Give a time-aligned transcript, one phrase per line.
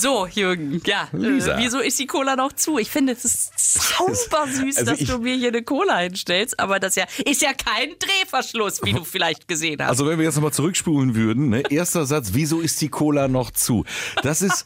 [0.00, 1.08] So, Jürgen, ja.
[1.12, 1.58] Lisa.
[1.58, 2.78] Äh, wieso ist die Cola noch zu?
[2.78, 6.58] Ich finde, es ist super süß, Also dass ich- du mir hier eine Cola hinstellst,
[6.60, 9.88] aber das ja, ist ja kein Drehverschluss, wie du vielleicht gesehen hast.
[9.90, 11.62] Also wenn wir jetzt nochmal zurückspulen würden, ne?
[11.70, 13.84] erster Satz, wieso ist die Cola noch zu?
[14.22, 14.64] Das ist,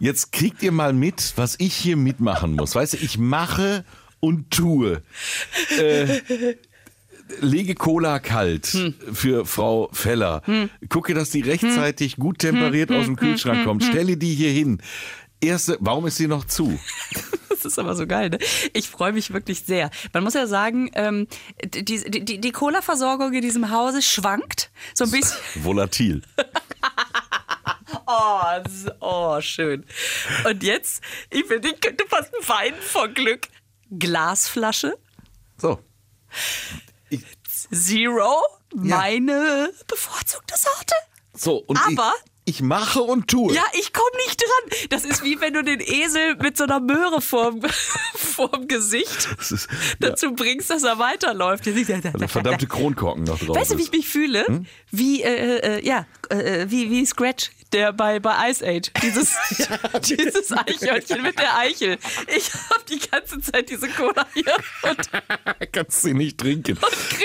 [0.00, 2.74] jetzt kriegt ihr mal mit, was ich hier mitmachen muss.
[2.74, 3.84] Weißt du, ich mache
[4.20, 5.02] und tue.
[5.78, 6.20] Äh,
[7.40, 8.94] lege Cola kalt Hm.
[9.12, 10.42] für Frau Feller.
[10.88, 12.96] Gucke, dass die rechtzeitig gut temperiert Hm.
[12.96, 13.84] aus dem Kühlschrank kommt.
[13.84, 14.80] Stelle die hier hin.
[15.40, 16.78] Erste, warum ist sie noch zu?
[17.62, 18.38] Das ist aber so geil, ne?
[18.72, 19.90] Ich freue mich wirklich sehr.
[20.12, 21.28] Man muss ja sagen, ähm,
[21.64, 25.38] die, die, die, Cola-Versorgung in diesem Hause schwankt so ein bisschen.
[25.62, 26.22] Volatil.
[28.06, 28.40] Oh,
[29.00, 29.84] oh, schön.
[30.44, 33.48] Und jetzt, ich finde, ich könnte fast weinen vor Glück.
[33.96, 34.98] Glasflasche,
[35.56, 35.78] So.
[37.70, 38.42] Zero,
[38.74, 40.94] meine bevorzugte Sorte.
[41.34, 42.14] so, und Aber-
[42.44, 43.54] ich, mache und tue.
[43.54, 44.88] Ja, ich komme nicht dran.
[44.90, 47.62] Das ist wie wenn du den Esel mit so einer Möhre vorm,
[48.14, 51.64] vorm Gesicht Das ist, ja, dazu bringst, dass er weiterläuft.
[51.66, 54.44] der verdammte Kronkorken noch drauf Weißt du, wie ich mich fühle?
[54.46, 54.66] Hm?
[54.90, 58.90] Wie, äh, äh, ja, äh, wie, wie Scratch, der bei, bei Ice Age.
[59.02, 59.34] Dieses,
[60.08, 61.98] dieses Eichhörnchen mit der Eichel.
[62.36, 66.78] Ich habe die ganze Zeit diese Cola hier und, Kannst sie nicht trinken.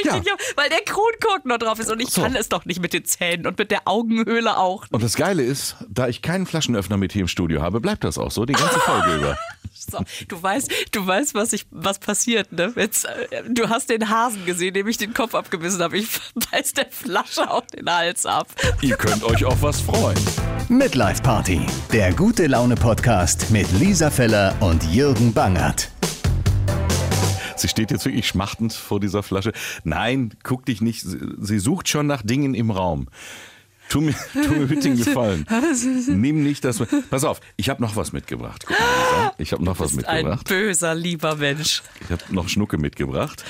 [0.03, 0.21] Ja.
[0.21, 2.21] hier, weil der Kronkorken noch drauf ist und ich So.
[2.21, 4.85] kann es doch nicht mit den Zähnen und mit der Augenhöhle auch.
[4.89, 8.17] Und das Geile ist, da ich keinen Flaschenöffner mit hier im Studio habe, bleibt das
[8.17, 9.37] auch so die ganze Folge über.
[9.89, 12.73] So, du weißt, du weißt, was ich, was passiert, ne?
[12.75, 15.97] Jetzt, äh, du hast den Hasen gesehen, dem ich den Kopf abgebissen habe.
[15.99, 16.09] Ich
[16.51, 18.47] beiß der Flasche auch den Hals ab.
[18.81, 20.17] Ihr könnt euch auf was freuen.
[20.67, 21.61] Midlife Party,
[21.93, 25.89] der gute Laune Podcast mit Lisa Feller und Jürgen Bangert.
[27.55, 29.53] Sie steht jetzt wirklich schmachtend vor dieser Flasche.
[29.83, 31.03] Nein, guck dich nicht.
[31.03, 33.07] Sie, sie sucht schon nach Dingen im Raum.
[33.89, 35.45] Tu mir, tu mir bitte einen Gefallen.
[36.07, 36.81] Nimm nicht das.
[37.09, 38.65] Pass auf, ich habe noch was mitgebracht.
[38.67, 39.31] Guck mal.
[39.37, 40.47] Ich habe noch was Ist ein mitgebracht.
[40.47, 41.83] böser, lieber Mensch.
[42.01, 43.43] Ich habe noch Schnucke mitgebracht.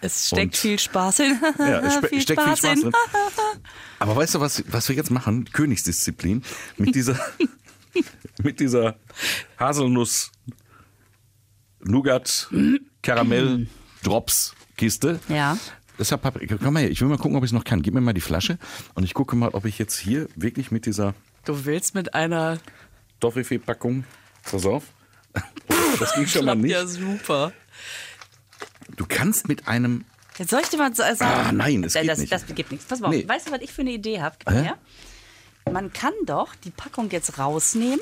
[0.00, 1.38] Es steckt Und- viel Spaß in.
[1.58, 2.80] Ja, es spe- steckt viel Spaß in.
[2.82, 2.92] drin.
[3.98, 5.46] Aber weißt du, was, was wir jetzt machen?
[5.52, 6.42] Königsdisziplin.
[6.76, 7.18] Mit dieser,
[8.42, 8.96] mit dieser
[9.58, 10.30] Haselnuss,
[11.80, 12.48] Nougat,
[13.02, 13.66] Karamell,
[14.02, 15.20] Drops Kiste.
[15.28, 15.56] Ja.
[15.98, 17.82] Deshalb, Paprika, komm mal her, ich will mal gucken, ob ich es noch kann.
[17.82, 18.58] Gib mir mal die Flasche
[18.94, 22.58] und ich gucke mal, ob ich jetzt hier wirklich mit dieser Du willst mit einer.
[23.20, 24.04] Toffifee-Packung,
[24.50, 24.84] pass auf.
[26.00, 26.72] Das ging schon mal nicht.
[26.72, 27.52] ja super.
[28.96, 30.04] Du kannst mit einem,
[30.38, 31.46] Jetzt soll ich dir mal sa- sagen.
[31.48, 32.32] Ah, nein, es Äh, geht das, nicht.
[32.32, 32.86] Das gibt nichts.
[32.86, 33.14] Pass mal, auf.
[33.14, 33.28] Nee.
[33.28, 34.36] weißt du, was ich für eine Idee habe?
[35.70, 38.00] Man kann doch die Packung jetzt rausnehmen,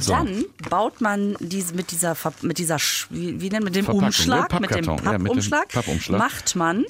[0.00, 0.12] So.
[0.12, 2.76] dann baut man diese, mit dieser, mit dieser
[3.10, 4.60] wie, wie nennt man Verpackung, Umschlag, ne?
[4.60, 6.18] mit dem Pappkarton, ja, mit dem Pappumschlag, Pappumschlag.
[6.18, 6.84] macht man,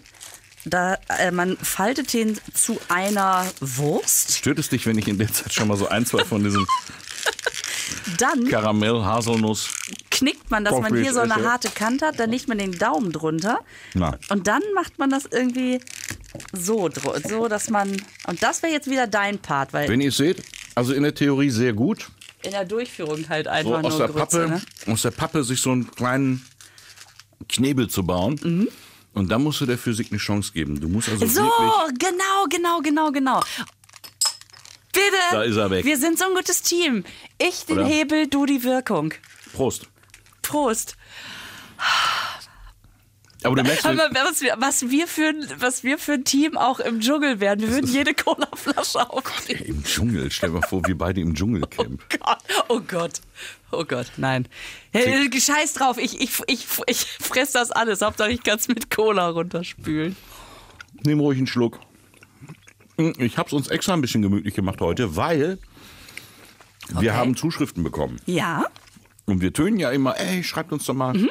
[0.64, 5.32] da, äh, man faltet den zu einer Wurst, stört es dich, wenn ich in der
[5.32, 6.66] Zeit schon mal so ein, zwei von diesen
[8.18, 9.68] dann Karamell, Haselnuss,
[10.10, 13.12] knickt man, dass man hier so eine harte Kante hat, dann legt man den Daumen
[13.12, 13.60] drunter
[13.94, 14.18] Na.
[14.30, 15.80] und dann macht man das irgendwie
[16.52, 16.88] so,
[17.28, 17.96] so dass man,
[18.26, 20.42] und das wäre jetzt wieder dein Part, weil Wenn ihr es seht,
[20.74, 22.08] also in der Theorie sehr gut.
[22.42, 24.48] in der Durchführung halt So einfach aus nur der, Grütze, Pappe,
[24.86, 24.92] ne?
[24.92, 26.44] aus der Pappe sich so einen kleinen
[27.48, 28.40] Knebel zu bauen.
[28.42, 28.68] Mhm.
[29.14, 30.80] Und dann musst du der Physik eine Chance geben.
[30.80, 31.98] Du musst also So, wirklich.
[31.98, 33.40] genau, genau, genau, genau.
[34.92, 35.16] Bitte.
[35.30, 35.84] Da ist er weg.
[35.84, 37.04] Wir sind so ein gutes Team.
[37.38, 37.86] Ich den Oder?
[37.86, 39.14] Hebel, du die Wirkung.
[39.52, 39.86] Prost.
[40.42, 40.96] Prost.
[43.44, 46.56] Aber du merkst, Aber was wir, was, wir für, ein- was wir für ein Team
[46.56, 47.60] auch im Dschungel wären.
[47.60, 49.66] Wir würden jede Colaflasche aufkriegen.
[49.66, 52.02] im Dschungel, stell dir mal vor, wir beide im Dschungelcamp.
[52.18, 52.38] Gott.
[52.68, 53.20] Oh Gott.
[53.70, 54.48] Oh Gott, nein.
[54.92, 58.00] Hey, Scheiß drauf, ich, ich, ich, ich fress das alles.
[58.02, 60.16] Hauptsache ich kann es mit Cola runterspülen.
[61.04, 61.80] Nimm ruhig einen Schluck.
[63.18, 65.58] Ich habe es uns extra ein bisschen gemütlich gemacht heute, weil
[67.00, 68.20] wir haben Zuschriften bekommen.
[68.26, 68.66] Ja?
[69.26, 71.14] Und wir tönen ja immer, ey, schreibt uns doch mal.
[71.14, 71.30] Mhm.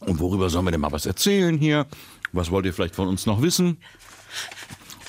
[0.00, 1.86] Und worüber sollen wir denn mal was erzählen hier?
[2.32, 3.78] Was wollt ihr vielleicht von uns noch wissen?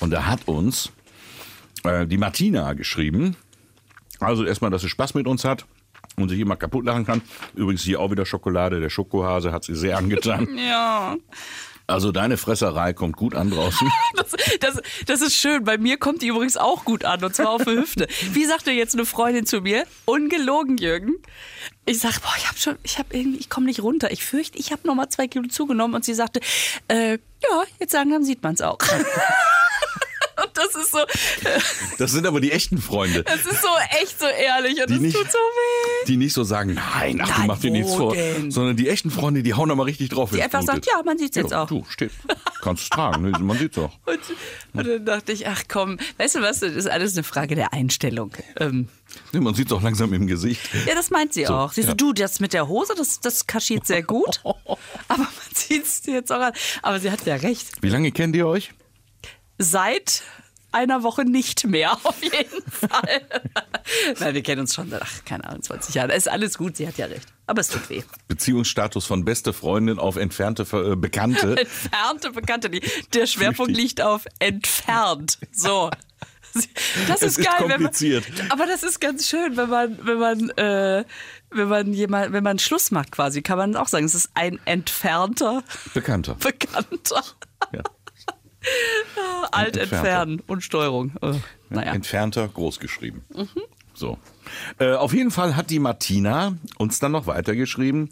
[0.00, 0.92] Und da hat uns
[1.84, 3.36] äh, die Martina geschrieben.
[4.20, 5.66] Also erstmal, dass sie Spaß mit uns hat
[6.16, 7.22] und sich immer kaputt lachen kann.
[7.54, 8.80] Übrigens hier auch wieder Schokolade.
[8.80, 10.48] Der Schokohase hat sie sehr angetan.
[10.68, 11.16] Ja.
[11.88, 13.88] Also deine Fresserei kommt gut an draußen.
[14.16, 15.62] Das, das, das ist schön.
[15.62, 18.08] Bei mir kommt die übrigens auch gut an und zwar auf der Hüfte.
[18.32, 19.84] Wie sagte jetzt eine Freundin zu mir?
[20.04, 21.16] Ungelogen, Jürgen.
[21.88, 24.10] Ich sag, boah, ich habe schon, ich habe irgendwie, ich komme nicht runter.
[24.10, 26.40] Ich fürchte, ich habe noch mal zwei Kilo zugenommen und sie sagte,
[26.88, 28.78] äh, ja, jetzt sagen, dann sieht man es auch.
[30.56, 30.98] das Das ist so,
[31.98, 33.22] Das sind aber die echten Freunde.
[33.22, 33.68] das ist so
[34.02, 36.06] echt so ehrlich und Die es nicht- tut so weh.
[36.06, 38.14] Die nicht so sagen, nein, ach, du Nein, mach dir wo nichts vor.
[38.14, 38.50] denn?
[38.50, 40.30] Sondern die echten Freunde, die hauen da mal richtig drauf.
[40.32, 41.68] Die einfach sagt, ja, man sieht's jetzt ja, auch.
[41.68, 42.10] Du, steht.
[42.62, 43.38] Kannst es tragen, ne?
[43.40, 43.92] man sieht's auch.
[44.06, 44.18] Und,
[44.72, 47.72] und dann dachte ich, ach komm, weißt du was, das ist alles eine Frage der
[47.72, 48.32] Einstellung.
[48.58, 48.88] Ähm,
[49.32, 50.60] Ne, man sieht's auch langsam im Gesicht.
[50.86, 51.72] ja, das meint sie So, auch.
[51.72, 51.94] Sie so, ja.
[51.94, 54.40] du, das mit der Hose, das, das kaschiert sehr gut.
[54.44, 54.76] Aber
[55.08, 56.52] man sieht's dir jetzt auch an.
[56.82, 57.66] Aber sie hat ja recht.
[57.80, 58.72] Wie lange kennt ihr euch?
[59.58, 60.22] Seit
[60.76, 63.22] einer Woche nicht mehr, auf jeden Fall.
[64.20, 66.10] Nein, wir kennen uns schon seit, ach, keine Ahnung, 20 Jahren.
[66.10, 67.26] Ist alles gut, sie hat ja recht.
[67.46, 68.02] Aber es tut weh.
[68.28, 71.56] Beziehungsstatus von beste Freundin auf entfernte Ver- äh, Bekannte.
[71.60, 72.70] Entfernte Bekannte.
[72.70, 72.82] Die,
[73.14, 73.82] der Schwerpunkt Flüchtig.
[73.84, 75.38] liegt auf entfernt.
[75.52, 75.90] So.
[77.06, 78.24] Das ist ist geil, wenn man, kompliziert.
[78.48, 81.04] aber das ist ganz schön, wenn man, wenn man, äh,
[81.50, 84.58] wenn man jemand, wenn man Schluss macht quasi, kann man auch sagen, es ist ein
[84.64, 85.62] entfernter
[85.92, 86.34] Bekannter.
[86.36, 87.22] Bekannter.
[87.74, 87.82] Ja.
[89.52, 91.12] Alt entfernen und Steuerung.
[91.22, 91.34] Äh,
[91.70, 91.92] naja.
[91.92, 93.24] Entfernter, groß geschrieben.
[93.94, 94.18] So.
[94.78, 98.10] Äh, auf jeden Fall hat die Martina uns dann noch weitergeschrieben.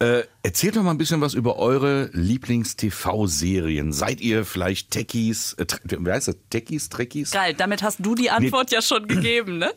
[0.00, 3.92] Äh, erzählt doch mal ein bisschen was über eure Lieblings-TV-Serien.
[3.92, 6.36] Seid ihr vielleicht Techies, äh, wie heißt das?
[6.50, 7.32] Techies, Trekkies?
[7.32, 9.72] Geil, damit hast du die Antwort ja schon gegeben, ne?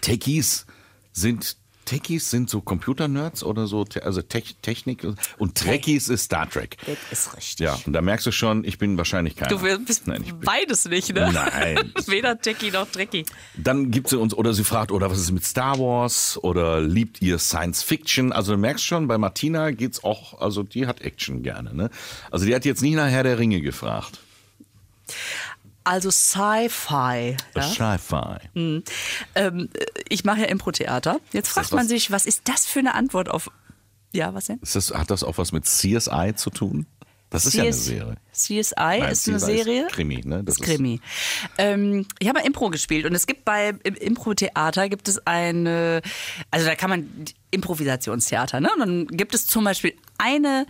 [0.00, 0.66] Techies
[1.12, 1.56] sind
[1.90, 5.04] Techies sind so Computer-Nerds oder so, also Te Technik
[5.38, 6.76] und Trekkies ist Star Trek.
[6.86, 7.64] Das ist richtig.
[7.64, 9.50] Ja, und da merkst du schon, ich bin wahrscheinlich keiner.
[9.50, 11.32] Du bist Nein, ich bin, beides nicht, ne?
[11.32, 11.92] Nein.
[12.06, 13.26] Weder Techie noch Trekkie.
[13.56, 16.38] Dann gibt sie uns, oder sie fragt, oder was ist mit Star Wars?
[16.40, 18.32] Oder liebt ihr Science Fiction?
[18.32, 21.90] Also du merkst schon, bei Martina geht's auch, also die hat Action gerne, ne?
[22.30, 24.20] Also die hat jetzt nicht nach Herr der Ringe gefragt.
[25.84, 27.36] Also Sci-Fi.
[27.54, 27.62] Ja?
[27.62, 28.82] Sci-Fi.
[29.34, 29.68] Ähm,
[30.08, 31.20] ich mache ja Impro-Theater.
[31.32, 33.50] Jetzt fragt man sich, was ist das für eine Antwort auf.
[34.12, 34.58] Ja, was denn?
[34.60, 36.86] Ist das, hat das auch was mit CSI zu tun?
[37.30, 38.16] Das ist ja eine Serie.
[38.32, 39.86] CSI ist Nein, eine CSI ist Serie.
[39.88, 40.42] Krimi, ne?
[40.42, 41.00] Das ist Krimi.
[41.58, 46.02] Ähm, ich habe mal Impro gespielt und es gibt bei im Impro-Theater gibt es eine,
[46.50, 47.08] also da kann man
[47.52, 48.70] Improvisationstheater, ne?
[48.74, 50.66] Und dann gibt es zum Beispiel eine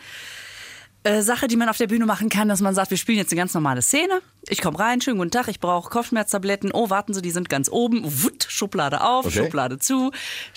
[1.03, 3.33] äh, Sache, die man auf der Bühne machen kann, dass man sagt, wir spielen jetzt
[3.33, 4.21] eine ganz normale Szene.
[4.49, 6.73] Ich komme rein, schönen guten Tag, ich brauche Kopfschmerztabletten.
[6.73, 8.03] Oh, warten Sie, die sind ganz oben.
[8.05, 9.39] Wutt, Schublade auf, Okay.
[9.39, 10.11] Schublade zu.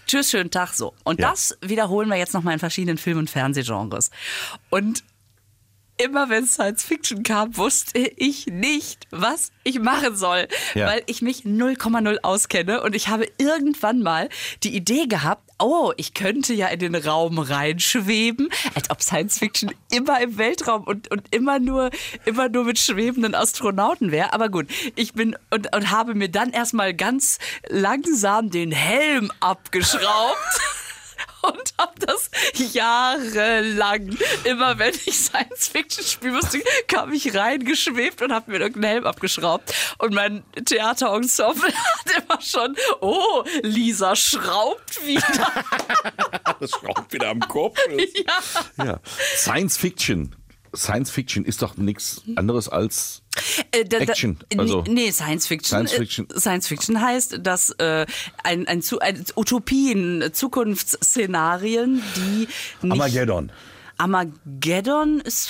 [0.05, 0.93] Tschüss, schönen Tag, so.
[1.03, 1.29] Und Ja.
[1.31, 4.11] das wiederholen wir jetzt nochmal in verschiedenen Film- und Fernsehgenres.
[4.69, 5.03] Und
[5.97, 10.87] immer wenn Science Fiction kam, wusste ich nicht, was ich machen soll, Ja.
[10.87, 14.27] weil ich mich 0,0 auskenne und ich habe irgendwann mal
[14.63, 19.71] die Idee gehabt, oh, ich könnte ja in den Raum reinschweben, als ob Science Fiction
[19.91, 21.89] immer im Weltraum und, und immer nur
[22.25, 26.51] immer nur mit schwebenden Astronauten wäre, aber gut, ich bin und, und habe mir dann
[26.51, 27.39] erstmal ganz
[27.69, 30.61] langsam den Helm abgeschraubt.
[31.43, 32.29] und habe das
[32.73, 38.91] jahrelang, immer wenn ich Science Fiction spielen musste, kam ich reingeschwebt und habe mir irgendeinen
[38.91, 39.73] Helm abgeschraubt.
[39.97, 45.23] Und mein Theaterensemble hat immer schon, oh, Lisa schraubt wieder.
[46.59, 47.77] Das schraubt wieder am Kopf.
[48.77, 48.85] ja.
[48.85, 48.99] ja.
[49.35, 50.35] Science Fiction.
[50.73, 53.22] Science Fiction ist doch nichts anderes als
[53.71, 55.67] Äh, da- Action, nee, also- nee, Science Fiction.
[55.87, 56.27] Science Fiction.
[56.29, 58.05] Äh, Science Fiction heißt, dass äh,
[58.43, 62.47] ein, ein, Zu- ein Utopien, Zukunftsszenarien, die
[62.81, 63.51] nicht Armageddon.
[63.97, 65.49] Armageddon ist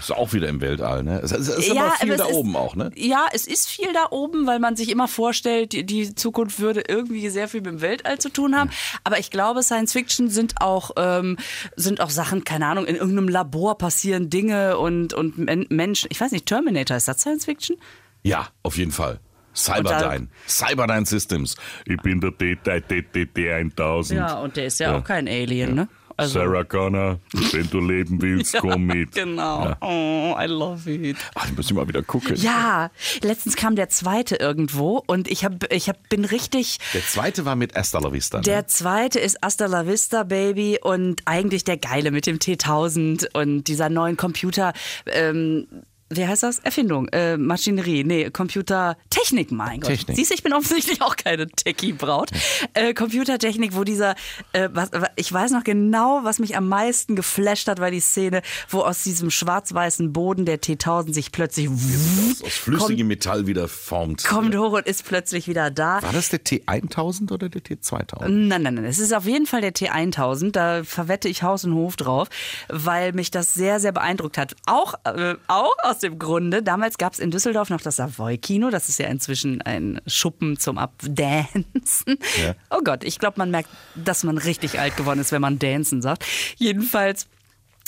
[0.00, 1.20] Ist auch wieder im Weltall, ne?
[1.20, 2.90] Es ist, es ist aber viel es da ist, oben auch, ne?
[2.94, 6.82] Ja, es ist viel da oben, weil man sich immer vorstellt, die, die Zukunft würde
[6.88, 8.70] irgendwie sehr viel mit dem Weltall zu tun haben.
[9.04, 11.36] Aber ich glaube, Science Fiction sind auch, ähm,
[11.76, 16.08] sind auch Sachen, keine Ahnung, in irgendeinem Labor passieren Dinge und, und Men Menschen.
[16.10, 17.76] Ich weiß nicht, Terminator, ist das Science Fiction?
[18.22, 19.20] Ja, auf jeden Fall.
[19.54, 20.28] Cyberdyne.
[20.48, 21.56] Cyberdyne Systems.
[21.84, 24.14] Ich bin der DT1000.
[24.14, 25.88] Ja, und der ist ja, auch kein Alien, ne?
[26.26, 27.18] Sarah Connor,
[27.52, 29.12] wenn du leben willst, komm mit.
[29.12, 29.64] Genau.
[29.64, 29.76] Ja.
[29.80, 31.16] Oh, I love it.
[31.34, 32.36] Ach, ich muss mal wieder gucken.
[32.36, 32.90] Ja,
[33.22, 36.78] letztens kam der zweite irgendwo und ich hab, ich hab, bin richtig.
[36.94, 38.38] Der zweite war mit Hasta la Vista.
[38.38, 38.42] Ne?
[38.44, 43.64] Der zweite ist Hasta la Vista Baby und eigentlich der geile mit dem T1000 und
[43.64, 44.72] dieser neuen Computer.
[45.06, 45.66] Ähm,
[46.12, 46.58] wie heißt das?
[46.58, 49.90] Erfindung, äh, Maschinerie, nee, Computertechnik, mein Gott.
[49.90, 50.16] Technik.
[50.16, 52.30] Siehst du, ich bin offensichtlich auch keine Techie-Braut.
[52.74, 54.16] Äh, Computertechnik, wo dieser,
[54.52, 58.42] äh, was, ich weiß noch genau, was mich am meisten geflasht hat, war die Szene,
[58.68, 64.24] wo aus diesem schwarz-weißen Boden der T1000 sich plötzlich aus, aus flüssigem Metall wieder formt.
[64.24, 66.02] kommt hoch und ist plötzlich wieder da.
[66.02, 68.28] War das der T1000 oder der T2000?
[68.28, 68.84] Nein, nein, nein.
[68.84, 70.50] Es ist auf jeden Fall der T1000.
[70.50, 72.28] Da verwette ich Haus und Hof drauf,
[72.68, 74.56] weil mich das sehr, sehr beeindruckt hat.
[74.66, 78.70] Auch, äh, auch aus dem Grunde, damals gab es in Düsseldorf noch das Savoy-Kino.
[78.70, 82.18] Das ist ja inzwischen ein Schuppen zum Abdancen.
[82.42, 82.54] Ja.
[82.70, 86.02] Oh Gott, ich glaube, man merkt, dass man richtig alt geworden ist, wenn man Dancen
[86.02, 86.24] sagt.
[86.56, 87.26] Jedenfalls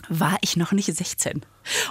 [0.09, 1.42] war ich noch nicht 16.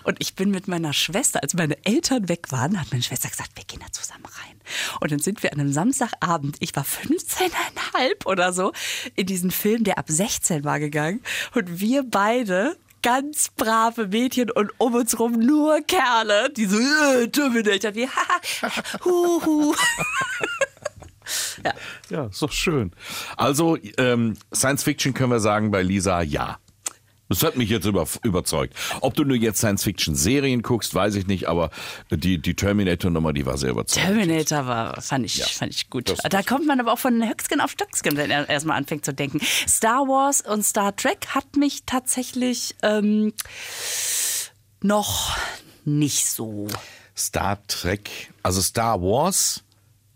[0.03, 3.51] Und ich bin mit meiner Schwester, als meine Eltern weg waren, hat meine Schwester gesagt,
[3.55, 4.59] wir gehen da zusammen rein.
[4.99, 8.73] Und dann sind wir an einem Samstagabend, ich war 15,5 oder so,
[9.15, 11.21] in diesen Film, der ab 16 war gegangen.
[11.55, 17.27] Und wir beide ganz brave Mädchen und um uns rum nur Kerle, die so, äh,
[17.27, 18.71] Terminator, wie, haha,
[19.05, 19.75] huhu.
[21.63, 21.73] ja.
[22.09, 22.91] ja, ist doch schön.
[23.37, 26.59] Also, ähm, Science Fiction können wir sagen bei Lisa, ja.
[27.31, 28.75] Das hat mich jetzt über, überzeugt.
[28.99, 31.69] Ob du nur jetzt Science-Fiction-Serien guckst, weiß ich nicht, aber
[32.09, 34.17] die, die Terminator-Nummer, die war sehr überzeugend.
[34.17, 35.45] Terminator war, fand ich, ja.
[35.45, 36.13] fand ich gut.
[36.29, 39.39] Da kommt man aber auch von Höchstgen auf Stöcksken, wenn er erstmal anfängt zu denken.
[39.41, 43.31] Star Wars und Star Trek hat mich tatsächlich ähm,
[44.81, 45.37] noch
[45.85, 46.67] nicht so.
[47.15, 48.09] Star Trek,
[48.43, 49.63] also Star Wars,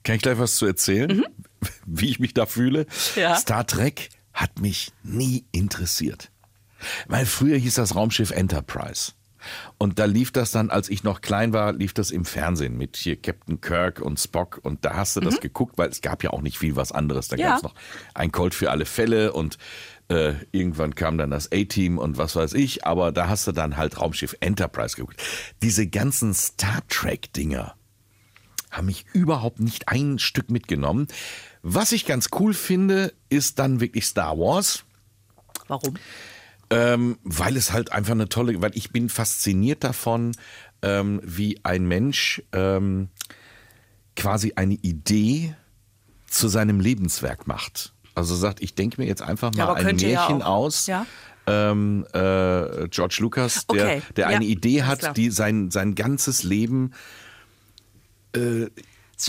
[0.03, 1.25] kann ich gleich was zu erzählen, mhm.
[1.85, 2.87] wie ich mich da fühle?
[3.15, 3.37] Ja.
[3.37, 6.29] Star Trek hat mich nie interessiert.
[7.07, 9.13] Weil früher hieß das Raumschiff Enterprise.
[9.77, 12.97] Und da lief das dann, als ich noch klein war, lief das im Fernsehen mit
[12.97, 14.59] hier Captain Kirk und Spock.
[14.63, 15.25] Und da hast du mhm.
[15.25, 17.27] das geguckt, weil es gab ja auch nicht viel was anderes.
[17.27, 17.49] Da ja.
[17.49, 17.75] gab es noch
[18.13, 19.57] ein Colt für alle Fälle und
[20.07, 22.85] äh, irgendwann kam dann das A-Team und was weiß ich.
[22.85, 25.21] Aber da hast du dann halt Raumschiff Enterprise geguckt.
[25.61, 27.75] Diese ganzen Star Trek-Dinger
[28.71, 31.07] haben mich überhaupt nicht ein Stück mitgenommen.
[31.61, 34.83] Was ich ganz cool finde, ist dann wirklich Star Wars.
[35.67, 35.95] Warum?
[36.75, 40.33] Ähm, weil es halt einfach eine tolle, weil ich bin fasziniert davon,
[40.81, 43.07] ähm, wie ein Mensch ähm,
[44.17, 45.55] quasi eine Idee
[46.27, 47.93] zu seinem Lebenswerk macht.
[48.13, 50.87] Also sagt, ich denke mir jetzt einfach mal ja, ein Märchen ja aus.
[50.87, 51.05] Ja?
[51.47, 54.01] Ähm, äh, George Lucas, der, okay.
[54.17, 56.91] der eine Idee hat, die sein, sein ganzes Leben
[58.35, 58.67] äh,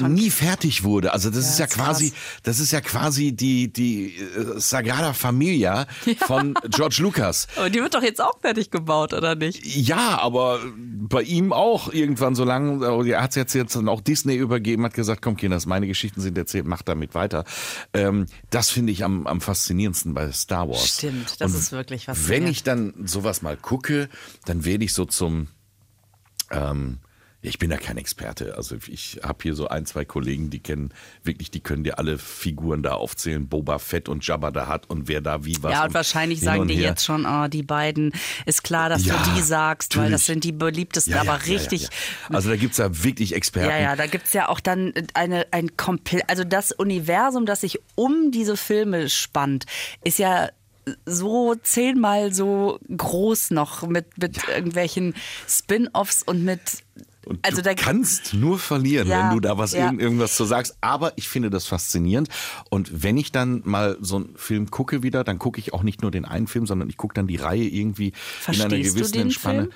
[0.09, 1.13] nie fertig wurde.
[1.13, 2.21] Also das ja, ist ja quasi, krass.
[2.43, 6.15] das ist ja quasi die die äh, Sagrada Familia ja.
[6.27, 7.47] von George Lucas.
[7.57, 9.65] Aber die wird doch jetzt auch fertig gebaut, oder nicht?
[9.65, 12.85] Ja, aber bei ihm auch irgendwann so lange.
[13.09, 16.21] Er hat es jetzt jetzt dann auch Disney übergeben, hat gesagt, komm Kinders, meine Geschichten
[16.21, 17.45] sind erzählt, mach damit weiter.
[17.93, 20.97] Ähm, das finde ich am, am faszinierendsten bei Star Wars.
[20.99, 22.45] Stimmt, das Und ist wirklich faszinierend.
[22.45, 24.09] Wenn ich dann sowas mal gucke,
[24.45, 25.49] dann werde ich so zum
[26.51, 26.99] ähm,
[27.47, 28.57] ich bin da kein Experte.
[28.57, 32.19] Also ich habe hier so ein, zwei Kollegen, die kennen wirklich, die können dir alle
[32.19, 35.73] Figuren da aufzählen, Boba Fett und Jabba da hat und wer da wie was.
[35.73, 38.13] Ja, und, und wahrscheinlich sagen die jetzt schon, oh, die beiden,
[38.45, 40.05] ist klar, dass ja, du die sagst, natürlich.
[40.05, 41.89] weil das sind die beliebtesten, ja, ja, aber richtig.
[42.29, 43.71] Also da gibt es ja wirklich Experten.
[43.71, 47.61] Ja, ja, da gibt es ja auch dann eine, ein komplett, also das Universum, das
[47.61, 49.67] sich um diese Filme spannt,
[50.03, 50.51] ist ja
[51.05, 54.55] so zehnmal so groß noch mit, mit ja.
[54.55, 55.15] irgendwelchen
[55.49, 56.61] Spin-offs und mit
[57.27, 59.91] und also du kannst nur verlieren, ja, wenn du da was ja.
[59.91, 60.79] irgendwas zu sagst.
[60.81, 62.29] Aber ich finde das faszinierend.
[62.71, 66.03] Und wenn ich dann mal so einen Film gucke wieder, dann gucke ich auch nicht
[66.03, 69.19] nur den einen Film, sondern ich gucke dann die Reihe irgendwie Verstehst in einer gewissen
[69.19, 69.63] Entspanne.
[69.63, 69.73] Film?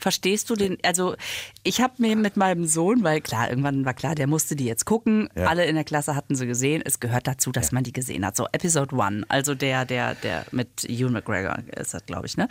[0.00, 0.78] Verstehst du den?
[0.82, 1.14] Also
[1.62, 4.86] ich habe mir mit meinem Sohn, weil klar, irgendwann war klar, der musste die jetzt
[4.86, 5.28] gucken.
[5.36, 5.46] Ja.
[5.46, 6.82] Alle in der Klasse hatten sie gesehen.
[6.84, 7.74] Es gehört dazu, dass ja.
[7.74, 8.36] man die gesehen hat.
[8.36, 12.48] So Episode One, also der, der, der mit Ewan McGregor ist das, glaube ich, ne?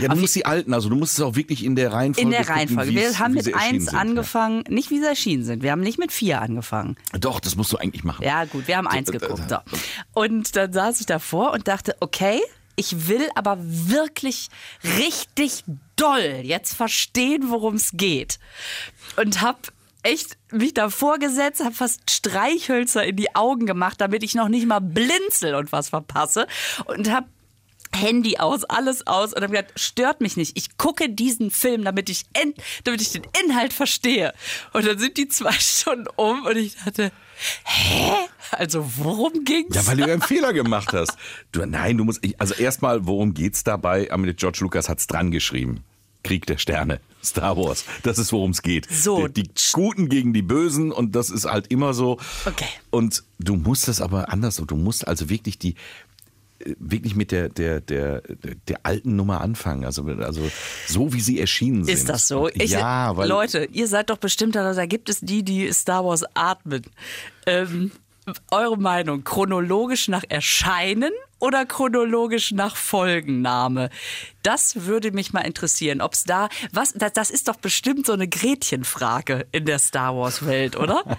[0.00, 2.28] Ja, du Auf musst die alten, also du musst es auch wirklich in der Reihenfolge.
[2.28, 2.92] In der Reihenfolge.
[2.92, 4.74] wir haben mit eins sind, angefangen, ja.
[4.74, 5.62] nicht wie sie erschienen sind.
[5.62, 6.96] Wir haben nicht mit vier angefangen.
[7.18, 8.24] Doch, das musst du eigentlich machen.
[8.24, 9.42] Ja, gut, wir haben eins geguckt.
[9.48, 9.56] So.
[10.12, 12.40] Und dann saß ich davor und dachte, okay,
[12.76, 14.48] ich will aber wirklich
[14.98, 15.64] richtig
[15.96, 18.38] doll jetzt verstehen, worum es geht.
[19.16, 19.60] Und habe
[20.02, 24.66] echt mich davor gesetzt, habe fast Streichhölzer in die Augen gemacht, damit ich noch nicht
[24.66, 26.46] mal blinzel und was verpasse.
[26.86, 27.28] Und habe
[27.94, 30.56] Handy aus, alles aus und habe gesagt, stört mich nicht.
[30.56, 32.24] Ich gucke diesen Film, damit ich,
[32.84, 34.32] damit ich den Inhalt verstehe.
[34.72, 37.12] Und dann sind die zwei Stunden um und ich dachte,
[37.64, 38.14] hä?
[38.52, 39.74] Also worum ging's?
[39.74, 41.16] Ja, weil du einen Fehler gemacht hast.
[41.52, 44.08] Du, nein, du musst, also erstmal, worum geht's dabei?
[44.36, 45.84] George Lucas hat's dran geschrieben.
[46.22, 47.84] Krieg der Sterne, Star Wars.
[48.02, 48.88] Das ist, worum es geht.
[48.90, 49.26] So.
[49.26, 52.18] Die, die, Guten gegen die Bösen und das ist halt immer so.
[52.44, 52.68] Okay.
[52.90, 55.74] Und du musst das aber anders, du musst also wirklich die,
[56.78, 58.22] wirklich mit der, der, der,
[58.68, 59.84] der alten Nummer anfangen.
[59.84, 60.48] Also, also
[60.86, 61.94] so wie sie erschienen sind.
[61.94, 62.48] Ist das so?
[62.48, 63.28] Ich, ja, weil.
[63.28, 66.82] Leute, ihr seid doch bestimmt, da gibt es die, die Star Wars atmen.
[67.46, 67.90] Ähm,
[68.50, 73.90] eure Meinung, chronologisch nach Erscheinen oder chronologisch nach Folgenname?
[74.42, 78.12] Das würde mich mal interessieren, ob es da, was, das, das ist doch bestimmt so
[78.12, 81.04] eine Gretchenfrage in der Star Wars Welt, oder?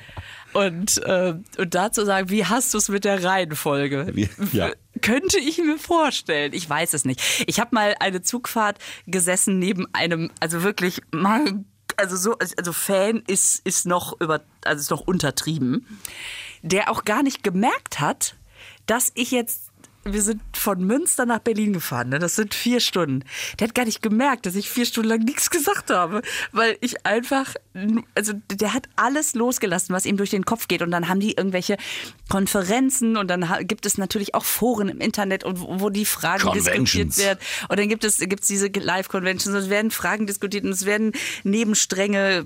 [0.54, 4.14] Und, äh, und dazu sagen, wie hast du es mit der Reihenfolge?
[4.52, 4.72] Ja.
[5.02, 6.54] Könnte ich mir vorstellen.
[6.54, 7.20] Ich weiß es nicht.
[7.48, 11.02] Ich habe mal eine Zugfahrt gesessen neben einem, also wirklich,
[11.98, 15.88] also so, also Fan ist, ist noch über, also ist noch untertrieben,
[16.64, 18.36] der auch gar nicht gemerkt hat,
[18.88, 19.74] dass ich jetzt
[20.06, 22.10] wir sind von Münster nach Berlin gefahren.
[22.10, 22.20] Ne?
[22.20, 23.24] Das sind vier Stunden.
[23.58, 27.06] Der hat gar nicht gemerkt, dass ich vier Stunden lang nichts gesagt habe, weil ich
[27.06, 27.54] einfach,
[28.16, 30.82] also der hat alles losgelassen, was ihm durch den Kopf geht.
[30.82, 31.78] Und dann haben die irgendwelche
[32.30, 36.52] Konferenzen und dann gibt es natürlich auch Foren im Internet, und wo wo die Fragen
[36.54, 37.40] diskutiert werden.
[37.70, 41.14] Und dann gibt es gibt's diese Live-Conventions und es werden Fragen diskutiert und es werden
[41.44, 42.46] Nebenstränge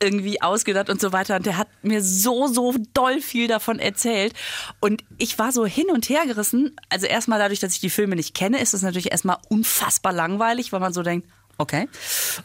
[0.00, 1.36] irgendwie ausgedacht und so weiter.
[1.36, 4.34] Und der hat mir so, so doll viel davon erzählt.
[4.80, 6.76] Und ich war so hin und her gerissen.
[6.88, 10.72] Also erstmal dadurch, dass ich die Filme nicht kenne, ist es natürlich erstmal unfassbar langweilig,
[10.72, 11.88] weil man so denkt, okay,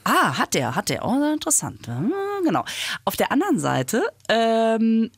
[0.03, 1.87] ah, hat der, hat der, oh, interessant.
[1.87, 2.01] Ja,
[2.43, 2.65] Genau.
[3.05, 5.11] Auf der anderen Seite, ähm,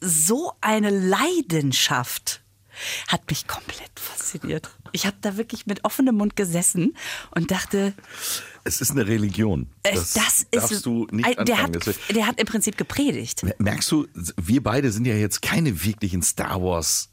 [0.00, 2.42] so eine Leidenschaft
[3.08, 4.70] hat mich komplett fasziniert.
[4.92, 6.96] Ich habe da wirklich mit offenem Mund gesessen
[7.34, 7.92] und dachte,
[8.64, 9.68] Es ist eine Religion.
[9.82, 10.46] äh, Das, das, ist.
[10.52, 11.80] darfst du nicht Ein- der, anfangen.
[11.80, 13.44] hat, der hat im Prinzip gepredigt.
[13.58, 17.10] Merkst du, wir beide sind ja jetzt keine wirklichen Star Wars.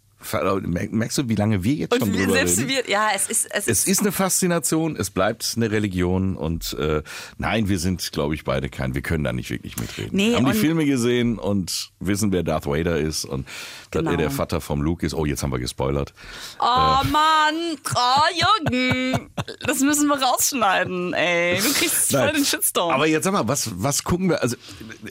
[0.91, 2.67] Merkst du, wie lange wir jetzt schon Und wir, drüber reden?
[2.67, 7.03] wir, ja, es ist, es, Es ist eine Faszination, es bleibt eine Religion und äh,
[7.37, 10.11] nein, wir sind, glaube ich, beide kein, wir können da nicht wirklich mitreden.
[10.17, 13.45] Nee, wir haben die Filme gesehen und wissen, wer Darth Vader ist und
[13.91, 14.11] dass Genau.
[14.11, 15.13] er der Vater vom Luke ist.
[15.13, 16.13] Oh, jetzt haben wir gespoilert.
[16.59, 19.29] Oh Mann, oh Jürgen,
[19.65, 21.57] das müssen wir rausschneiden, ey.
[21.61, 22.35] Du kriegst voll Nein.
[22.35, 22.91] den Shitstorm.
[22.93, 24.41] Aber jetzt sag mal, was, was gucken wir?
[24.41, 24.57] Also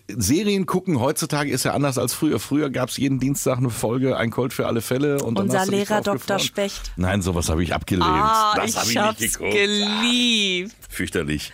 [0.09, 2.39] Serien gucken heutzutage ist ja anders als früher.
[2.41, 5.04] Früher gab es jeden Dienstag eine Folge, ein Colt für alle Fälle.
[5.13, 6.39] Und dann Unser Lehrer Dr.
[6.39, 6.93] Specht.
[6.97, 8.05] Nein, sowas habe ich abgelehnt.
[8.07, 9.55] ah, das habe ich hab's nicht geguckt.
[9.55, 10.75] geliebt.
[10.89, 11.53] Fürchterlich.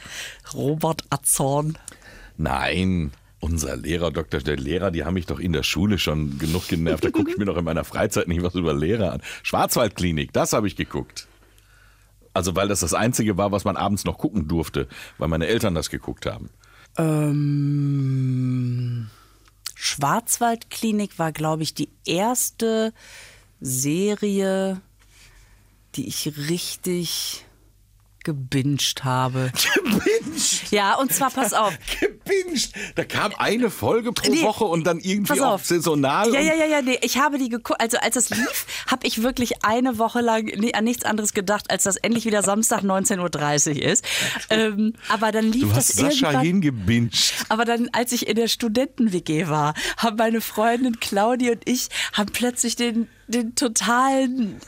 [0.54, 1.76] Robert Azorn.
[2.36, 3.12] Nein.
[3.42, 7.02] Unser Lehrer, Doktor, der Lehrer, die haben mich doch in der Schule schon genug genervt.
[7.04, 9.22] Da gucke ich mir doch in meiner Freizeit nicht was über Lehrer an.
[9.42, 11.26] Schwarzwaldklinik, das habe ich geguckt.
[12.34, 15.74] Also, weil das das Einzige war, was man abends noch gucken durfte, weil meine Eltern
[15.74, 16.50] das geguckt haben.
[16.98, 19.08] Ähm,
[19.74, 22.92] Schwarzwaldklinik war, glaube ich, die erste
[23.60, 24.80] Serie,
[25.96, 27.44] die ich richtig
[28.22, 29.50] gebinged habe.
[29.82, 30.70] Gebinged!
[30.70, 31.72] Ja, und zwar, pass auf.
[32.00, 32.70] Gebinged!
[32.94, 35.64] Da kam eine Folge pro Nee, Woche und dann irgendwie Pass auch auf.
[35.64, 36.30] saisonal.
[36.34, 36.98] Ja, ja, ja, ja, nee.
[37.00, 40.84] Ich habe die geguckt, also als es lief, habe ich wirklich eine Woche lang an
[40.84, 44.04] nichts anderes gedacht, als dass endlich wieder Samstag 19.30 Uhr ist.
[44.50, 46.44] Ähm, aber dann lief Du das hast Sascha irgendwann.
[46.44, 47.32] hingebinged.
[47.48, 52.30] Aber dann, als ich in der Studenten-WG war, haben meine Freundin Claudia und ich haben
[52.32, 54.60] plötzlich den, den totalen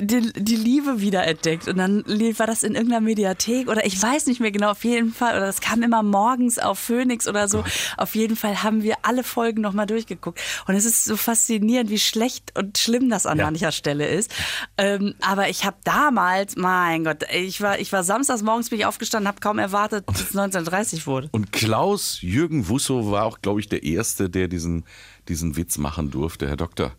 [0.00, 1.68] die, die Liebe wiederentdeckt.
[1.68, 5.12] Und dann war das in irgendeiner Mediathek oder ich weiß nicht mehr genau, auf jeden
[5.12, 7.64] Fall, oder das kam immer morgens auf Phoenix oder so.
[7.96, 10.40] Auf jeden Fall haben wir alle Folgen nochmal durchgeguckt.
[10.66, 13.44] Und es ist so faszinierend, wie schlecht und schlimm das an Ja.
[13.44, 14.32] mancher Stelle ist.
[14.76, 18.86] Ähm, aber ich habe damals, mein Gott, ich war, ich war samstags morgens bin ich
[18.86, 21.28] aufgestanden, habe kaum erwartet, dass es 1930 wurde.
[21.32, 24.84] Und Klaus Jürgen Wusso war auch, glaube ich, der Erste, der diesen,
[25.28, 26.48] diesen Witz machen durfte.
[26.48, 26.92] Herr Doktor,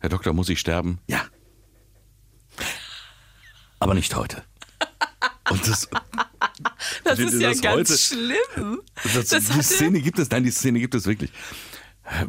[0.00, 0.98] Herr Doktor, muss ich sterben?
[1.06, 1.22] Ja.
[3.78, 4.42] Aber nicht heute.
[5.50, 5.88] Und das,
[7.04, 8.82] Das ist du ja das ganz heute- schlimm.
[9.14, 11.32] das, Das die Szene gibt es, nein, die Szene gibt es wirklich.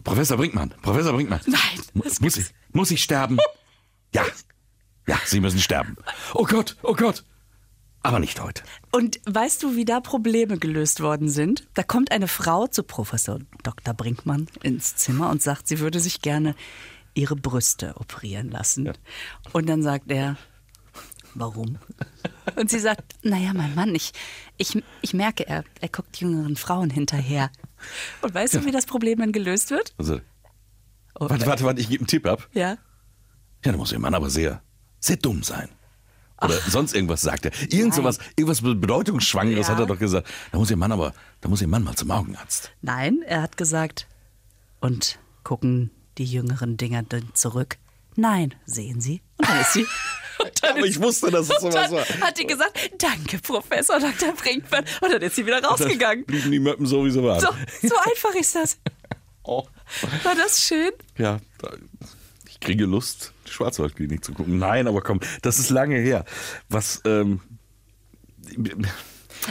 [0.04, 1.42] Professor Brinkmann, Professor Brinkmann.
[1.48, 1.60] Nein,
[1.94, 3.38] Mu- das muss ich, muss ich sterben?
[4.14, 4.26] Ja.
[5.08, 5.96] Ja, Sie müssen sterben.
[6.34, 7.24] Oh Gott, oh Gott.
[8.04, 8.62] Aber nicht heute.
[8.92, 11.66] Und weißt du, wie da Probleme gelöst worden sind?
[11.76, 13.94] Da kommt eine Frau zu Professor Dr.
[13.94, 16.56] Brinkmann ins Zimmer und sagt, sie würde sich gerne
[17.13, 18.91] ihre Brüste operieren lassen.
[19.54, 20.38] Und dann sagt er,
[21.34, 21.78] warum?
[22.56, 24.12] Und sie sagt, naja, mein Mann, ich,
[24.58, 27.50] ich, ich merke, er, er guckt jüngeren Frauen hinterher.
[28.21, 29.93] Und weißt du, wie das Problem dann gelöst wird?
[29.97, 30.19] Also,
[31.19, 32.47] Oh, warte, warte, warte, ich gebe einen Tipp ab.
[32.54, 32.78] Ja.
[33.65, 34.63] Ja, da muss Ihr Mann aber sehr,
[35.00, 35.67] sehr dumm sein.
[36.41, 37.52] Oder sonst irgendwas sagt er.
[37.71, 39.74] Irgend sowas, irgendwas Bedeutungsschwangeres Ja.
[39.74, 40.28] hat er doch gesagt.
[40.52, 42.71] Da muss Ihr Mann aber, da muss Ihr Mann mal zum Augenarzt.
[42.82, 44.08] Nein, er hat gesagt,
[44.80, 47.78] und gucken die jüngeren Dinger denn zurück?
[48.15, 49.21] Nein, sehen Sie.
[49.38, 49.86] Und dann ist sie.
[50.43, 52.06] Und dann Aber ich wusste, dass es sowas dann war.
[52.28, 54.34] hat die gesagt, danke, Professor Dr.
[54.34, 54.84] Brinkmann.
[55.02, 56.26] Und dann ist sie wieder rausgegangen.
[56.28, 57.39] Blieben die Möppen sowieso waren.
[57.39, 57.50] So,
[57.88, 58.78] so einfach ist das.
[59.43, 59.65] Oh.
[60.24, 60.91] War das schön?
[61.17, 61.39] Ja,
[62.47, 64.60] ich kriege Lust, die Schwarzwaldklinik zu gucken.
[64.60, 66.26] Nein, aber komm, das ist lange her.
[66.69, 67.41] Was, ähm,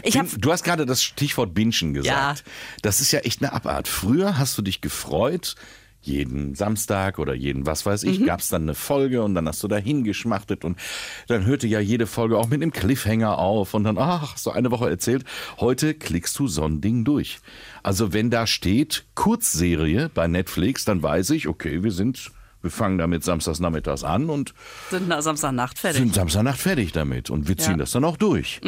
[0.04, 2.38] Ich hab- du hast gerade das Stichwort Binschen gesagt.
[2.46, 2.52] Ja.
[2.82, 3.88] Das ist ja echt eine Abart.
[3.88, 5.56] Früher hast du dich gefreut,
[6.02, 8.10] jeden Samstag oder jeden was weiß Mhm.
[8.10, 10.78] ich, gab es dann eine Folge und dann hast du da hingeschmachtet und
[11.28, 14.70] dann hörte ja jede Folge auch mit einem Cliffhanger auf und dann, ach, du eine
[14.70, 15.24] Woche erzählt.
[15.58, 17.38] Heute klickst du so ein Ding durch.
[17.82, 22.30] Also wenn da steht Kurzserie bei Netflix, dann weiß ich, okay, wir sind,
[22.62, 24.54] wir fangen damit samstags nachmittags an und
[24.90, 26.00] Sind na, Samstagnacht fertig.
[26.00, 27.76] sind Samstagnacht fertig damit und wir ziehen Ja.
[27.76, 27.80] Mhm.
[27.80, 28.60] das dann auch durch.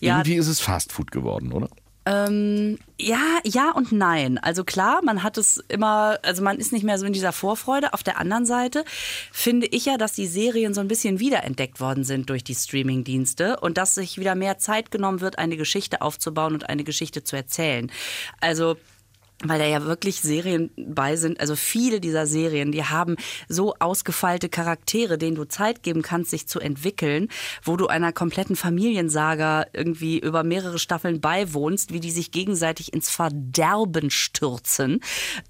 [0.00, 1.68] Ja, Irgendwie ist es Fastfood geworden, oder?
[2.06, 4.38] Ähm, ja, ja und nein.
[4.38, 7.94] Also klar, man hat es immer, also man ist nicht mehr so in dieser Vorfreude.
[7.94, 8.84] Auf der anderen Seite
[9.32, 13.58] finde ich ja, dass die Serien so ein bisschen wiederentdeckt worden sind durch die Streaming-Dienste
[13.60, 17.36] und dass sich wieder mehr Zeit genommen wird, eine Geschichte aufzubauen und eine Geschichte zu
[17.36, 17.90] erzählen.
[18.40, 18.76] Also
[19.44, 21.40] weil da ja wirklich Serien bei sind.
[21.40, 23.16] Also viele dieser Serien, die haben
[23.48, 27.28] so ausgefeilte Charaktere, denen du Zeit geben kannst, sich zu entwickeln,
[27.62, 33.10] wo du einer kompletten Familiensaga irgendwie über mehrere Staffeln beiwohnst, wie die sich gegenseitig ins
[33.10, 35.00] Verderben stürzen.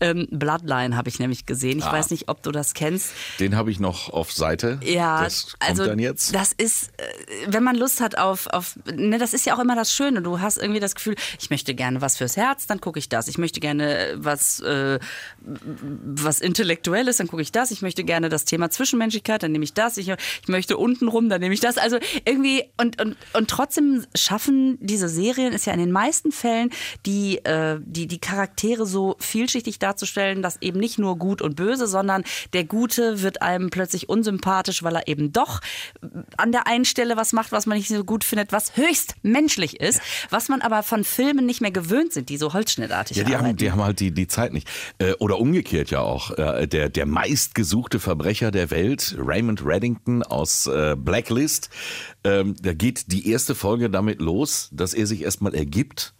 [0.00, 1.78] Ähm, Bloodline habe ich nämlich gesehen.
[1.78, 1.92] Ich ah.
[1.92, 3.12] weiß nicht, ob du das kennst.
[3.40, 4.80] Den habe ich noch auf Seite.
[4.82, 6.34] Ja, das kommt also dann jetzt.
[6.34, 7.02] Das ist, äh,
[7.46, 10.22] wenn man Lust hat auf, auf ne, das ist ja auch immer das Schöne.
[10.22, 13.28] Du hast irgendwie das Gefühl, ich möchte gerne was fürs Herz, dann gucke ich das.
[13.28, 14.98] Ich möchte gerne gerne was, äh,
[15.40, 17.70] was Intellektuelles, dann gucke ich das.
[17.70, 19.96] Ich möchte gerne das Thema Zwischenmenschlichkeit, dann nehme ich das.
[19.96, 21.78] Ich, ich möchte untenrum, dann nehme ich das.
[21.78, 26.70] Also irgendwie, und, und, und trotzdem schaffen diese Serien es ja in den meisten Fällen,
[27.06, 31.86] die, äh, die, die Charaktere so vielschichtig darzustellen, dass eben nicht nur gut und böse,
[31.86, 35.60] sondern der Gute wird einem plötzlich unsympathisch, weil er eben doch
[36.36, 39.80] an der einen Stelle was macht, was man nicht so gut findet, was höchst menschlich
[39.80, 43.34] ist, was man aber von Filmen nicht mehr gewöhnt sind, die so holzschnittartig ja, die
[43.34, 43.48] arbeiten.
[43.48, 44.68] Haben, die haben halt die, die Zeit nicht.
[44.98, 46.30] Äh, oder umgekehrt ja auch.
[46.38, 51.70] Äh, der, der meistgesuchte Verbrecher der Welt, Raymond Reddington aus äh, Blacklist,
[52.22, 56.14] ähm, da geht die erste Folge damit los, dass er sich erstmal ergibt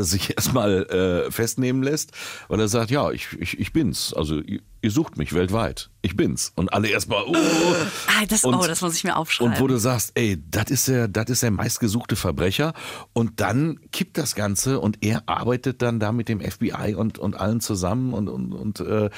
[0.00, 2.12] sich erstmal festnehmen lässt,
[2.48, 4.12] weil er sagt, ja, ich, ich, ich bin's.
[4.12, 4.42] Also
[4.82, 6.52] ihr, sucht mich weltweit ich bin's.
[6.54, 7.34] Und alle erstmal, oh.
[7.34, 9.54] Ah, das, und, oh, das muss ich mir aufschreiben.
[9.54, 12.72] Und wo du sagst, ey, das ist der, das ist der meistgesuchte Verbrecher.
[13.12, 17.34] Und dann kippt das Ganze und er arbeitet dann da mit dem FBI und, und
[17.34, 19.10] allen zusammen und, und, und äh,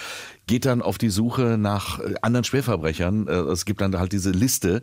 [0.46, 3.28] geht dann auf die Suche nach äh, anderen Schwerverbrechern.
[3.28, 4.80] Äh, es gibt dann halt diese Liste,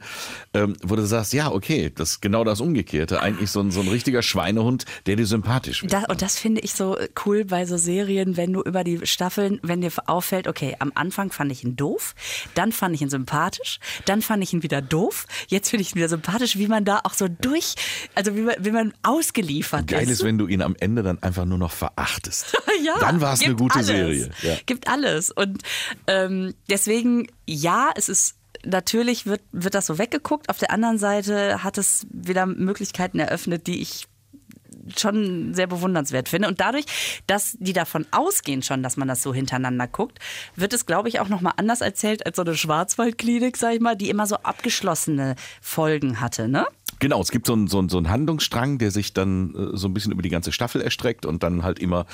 [0.53, 3.21] ähm, wo du sagst, ja, okay, das ist genau das Umgekehrte.
[3.21, 5.93] Eigentlich so ein, so ein richtiger Schweinehund, der dir sympathisch wird.
[5.93, 9.59] Da, und das finde ich so cool bei so Serien, wenn du über die Staffeln,
[9.63, 12.15] wenn dir auffällt, okay, am Anfang fand ich ihn doof doof,
[12.53, 15.95] dann fand ich ihn sympathisch, dann fand ich ihn wieder doof, jetzt finde ich ihn
[15.95, 17.75] wieder sympathisch, wie man da auch so durch,
[18.15, 20.05] also wie man, wie man ausgeliefert Geil ist.
[20.05, 22.57] Geil ist, wenn du ihn am Ende dann einfach nur noch verachtest.
[22.83, 23.87] ja, dann war es eine gute alles.
[23.87, 24.29] Serie.
[24.41, 24.55] Ja.
[24.65, 25.31] Gibt alles.
[25.31, 25.61] Und
[26.07, 30.49] ähm, deswegen, ja, es ist natürlich wird, wird das so weggeguckt.
[30.49, 34.07] Auf der anderen Seite hat es wieder Möglichkeiten eröffnet, die ich
[34.95, 36.47] schon sehr bewundernswert finde.
[36.47, 36.85] Und dadurch,
[37.27, 40.19] dass die davon ausgehen schon, dass man das so hintereinander guckt,
[40.55, 43.95] wird es, glaube ich, auch nochmal anders erzählt als so eine Schwarzwaldklinik, sag ich mal,
[43.95, 46.67] die immer so abgeschlossene Folgen hatte, ne?
[46.99, 49.87] Genau, es gibt so einen, so, einen, so einen Handlungsstrang, der sich dann äh, so
[49.87, 52.05] ein bisschen über die ganze Staffel erstreckt und dann halt immer,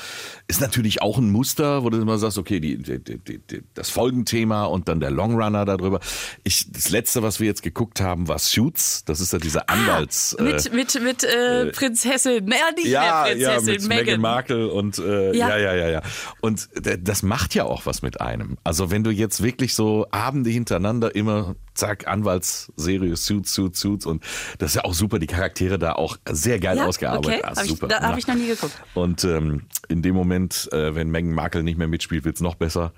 [0.47, 4.65] ist natürlich auch ein Muster, wo du immer sagst, okay, die, die, die, das Folgenthema
[4.65, 5.99] und dann der Longrunner darüber.
[6.43, 9.05] Ich, das letzte, was wir jetzt geguckt haben, war Suits.
[9.05, 10.35] Das ist ja dieser ah, Anwalts.
[10.37, 13.87] Ah, mit, äh, mit, mit äh, äh Prinzessin, naja, nicht ja, mehr Prinzessin, ja, mit
[13.87, 14.05] Meghan.
[14.05, 15.49] Meghan Markle und äh, ja.
[15.49, 16.01] ja, ja, ja, ja.
[16.41, 16.69] Und
[17.01, 18.57] das macht ja auch was mit einem.
[18.63, 24.23] Also wenn du jetzt wirklich so Abende hintereinander immer zack, Anwaltsserie, Suits, Suits, Suits und
[24.59, 27.43] das ist ja auch super, die Charaktere da auch sehr geil ja, ausgearbeitet.
[27.43, 27.55] Okay.
[27.55, 27.87] Hab super.
[27.87, 28.73] Ich, da habe ich noch nie geguckt.
[28.93, 32.55] Und ähm, in dem Moment, äh, wenn Meghan Markle nicht mehr mitspielt, wird es noch
[32.55, 32.93] besser.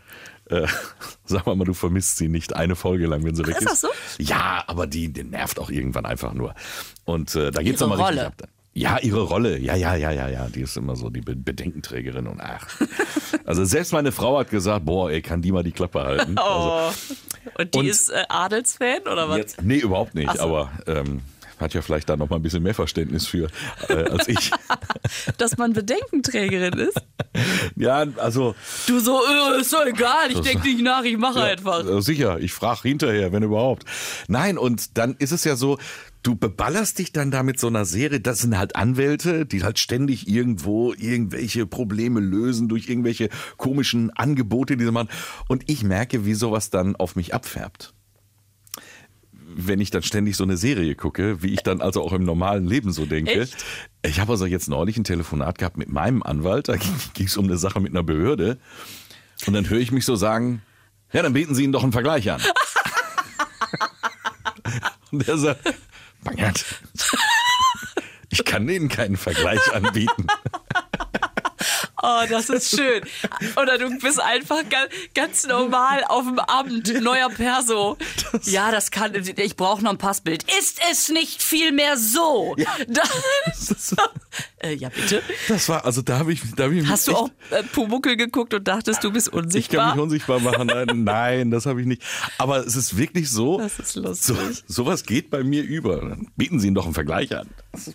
[0.50, 0.68] Äh,
[1.26, 3.62] sag mal, du vermisst sie nicht eine Folge lang, wenn sie weg ist.
[3.62, 3.88] Ist das so?
[4.20, 6.54] Ja, aber die, die nervt auch irgendwann einfach nur.
[7.04, 8.50] Und äh, da geht's nochmal richtig ab.
[8.78, 9.58] Ja, ihre Rolle.
[9.58, 10.50] Ja, ja, ja, ja, ja.
[10.50, 12.68] Die ist immer so die Bedenkenträgerin und ach.
[13.46, 16.36] Also selbst meine Frau hat gesagt, boah, ey, kann die mal die Klappe halten.
[16.46, 16.92] Oh.
[16.92, 17.16] Also,
[17.58, 19.38] und die und ist äh, Adelsfan oder was?
[19.38, 20.32] Jetzt, nee, überhaupt nicht.
[20.36, 20.42] So.
[20.42, 21.22] Aber ähm,
[21.60, 23.50] hat ja vielleicht da noch mal ein bisschen mehr Verständnis für
[23.88, 24.52] äh, als ich.
[25.38, 26.98] Dass man Bedenkenträgerin ist?
[27.76, 28.56] Ja, also.
[28.88, 31.86] Du so, äh, ist doch egal, ich denke nicht nach, ich mache ja, einfach.
[31.86, 33.84] Äh, sicher, ich frage hinterher, wenn überhaupt.
[34.30, 35.78] Nein, und dann ist es ja so,
[36.26, 39.78] du beballerst dich dann da mit so einer Serie, das sind halt Anwälte, die halt
[39.78, 45.10] ständig irgendwo irgendwelche Probleme lösen durch irgendwelche komischen Angebote, die sie machen.
[45.48, 47.94] Und ich merke, wie sowas dann auf mich abfärbt.
[49.58, 52.66] Wenn ich dann ständig so eine Serie gucke, wie ich dann also auch im normalen
[52.66, 53.42] Leben so denke.
[53.42, 53.64] Echt?
[54.02, 56.76] Ich habe also jetzt neulich ein Telefonat gehabt mit meinem Anwalt, da
[57.14, 58.58] ging es um eine Sache mit einer Behörde.
[59.46, 60.64] Und dann höre ich mich so sagen,
[61.14, 62.42] ja, dann bieten Sie ihn doch einen Vergleich an.
[65.12, 65.62] Und er sagt,
[66.26, 66.66] Bangert.
[68.30, 70.28] Ich kann Ihnen keinen Vergleich anbieten.
[72.08, 73.02] Oh, das ist schön.
[73.60, 74.62] Oder du bist einfach
[75.16, 77.98] ganz, normal auf dem Amt, neuer Perso.
[78.32, 80.44] Das ja, das kann, ich brauche noch ein Passbild.
[80.60, 82.56] Ist es nicht vielmehr so?
[82.58, 83.96] Ja, das,
[84.60, 85.24] äh, ja bitte.
[85.48, 88.54] Das war, also da habe ich, da hab ich Hast du auch äh, Pumuckel geguckt
[88.54, 89.60] und dachtest, du bist unsichtbar?
[89.60, 90.68] Ich kann mich unsichtbar machen.
[90.68, 92.04] Nein, nein das habe ich nicht.
[92.38, 93.58] Aber es ist wirklich so.
[93.58, 94.36] Das ist lustig.
[94.36, 94.36] So,
[94.68, 96.18] sowas geht bei mir über.
[96.36, 97.50] Bieten Sie ihn doch einen Vergleich an.
[97.72, 97.94] Das,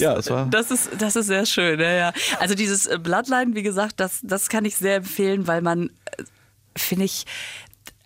[0.00, 1.80] Ja, es war- das, ist, das ist sehr schön.
[1.80, 2.12] Ja, ja.
[2.40, 6.22] Also dieses äh, Bloodline, wie gesagt, das, das kann ich sehr empfehlen, weil man, äh,
[6.76, 7.24] finde ich,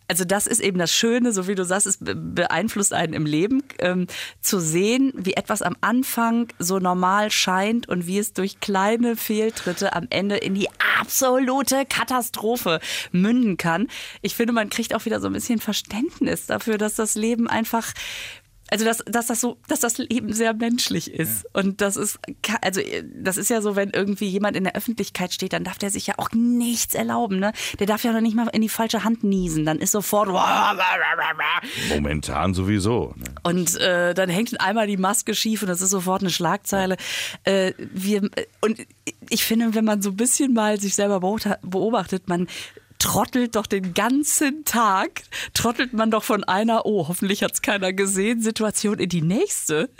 [0.08, 3.26] also das ist eben das Schöne, so wie du sagst, es be- beeinflusst einen im
[3.26, 4.06] Leben, ähm,
[4.40, 9.94] zu sehen, wie etwas am Anfang so normal scheint und wie es durch kleine Fehltritte
[9.96, 10.68] am Ende in die
[11.00, 12.78] absolute Katastrophe
[13.10, 13.88] münden kann.
[14.22, 17.92] Ich finde, man kriegt auch wieder so ein bisschen Verständnis dafür, dass das Leben einfach
[18.70, 21.46] also dass, dass das so, dass das Leben sehr menschlich ist.
[21.52, 22.18] Und das ist,
[22.62, 22.80] also
[23.14, 26.06] das ist ja so, wenn irgendwie jemand in der Öffentlichkeit steht, dann darf der sich
[26.06, 27.38] ja auch nichts erlauben.
[27.38, 27.52] Ne?
[27.78, 29.64] Der darf ja noch nicht mal in die falsche Hand niesen.
[29.64, 30.28] Dann ist sofort.
[31.88, 33.14] Momentan sowieso.
[33.16, 33.24] ne?
[33.42, 36.96] Und äh, dann hängt einmal die Maske schief und das ist sofort eine Schlagzeile.
[37.44, 38.28] Äh, wir,
[38.60, 38.86] und
[39.28, 42.46] ich finde, wenn man so ein bisschen mal sich selber beobacht- beobachtet, man
[42.98, 45.22] trottelt doch den ganzen Tag,
[45.54, 49.90] trottelt man doch von einer, oh, hoffentlich hat es keiner gesehen, Situation in die nächste.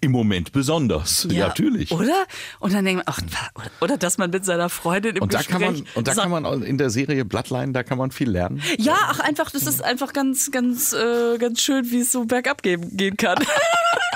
[0.00, 1.26] Im Moment besonders.
[1.30, 1.90] Ja, natürlich.
[1.90, 2.26] Oder?
[2.60, 3.22] Und dann denkt man, ach,
[3.54, 6.14] oder, oder dass man mit seiner Freundin im Und da Gespräch kann man, und da
[6.14, 8.62] kann man in der Serie Bloodline, da kann man viel lernen.
[8.76, 12.62] ja, ach einfach, das ist einfach ganz, ganz, äh, ganz schön, wie es so bergab
[12.62, 13.38] gehen kann.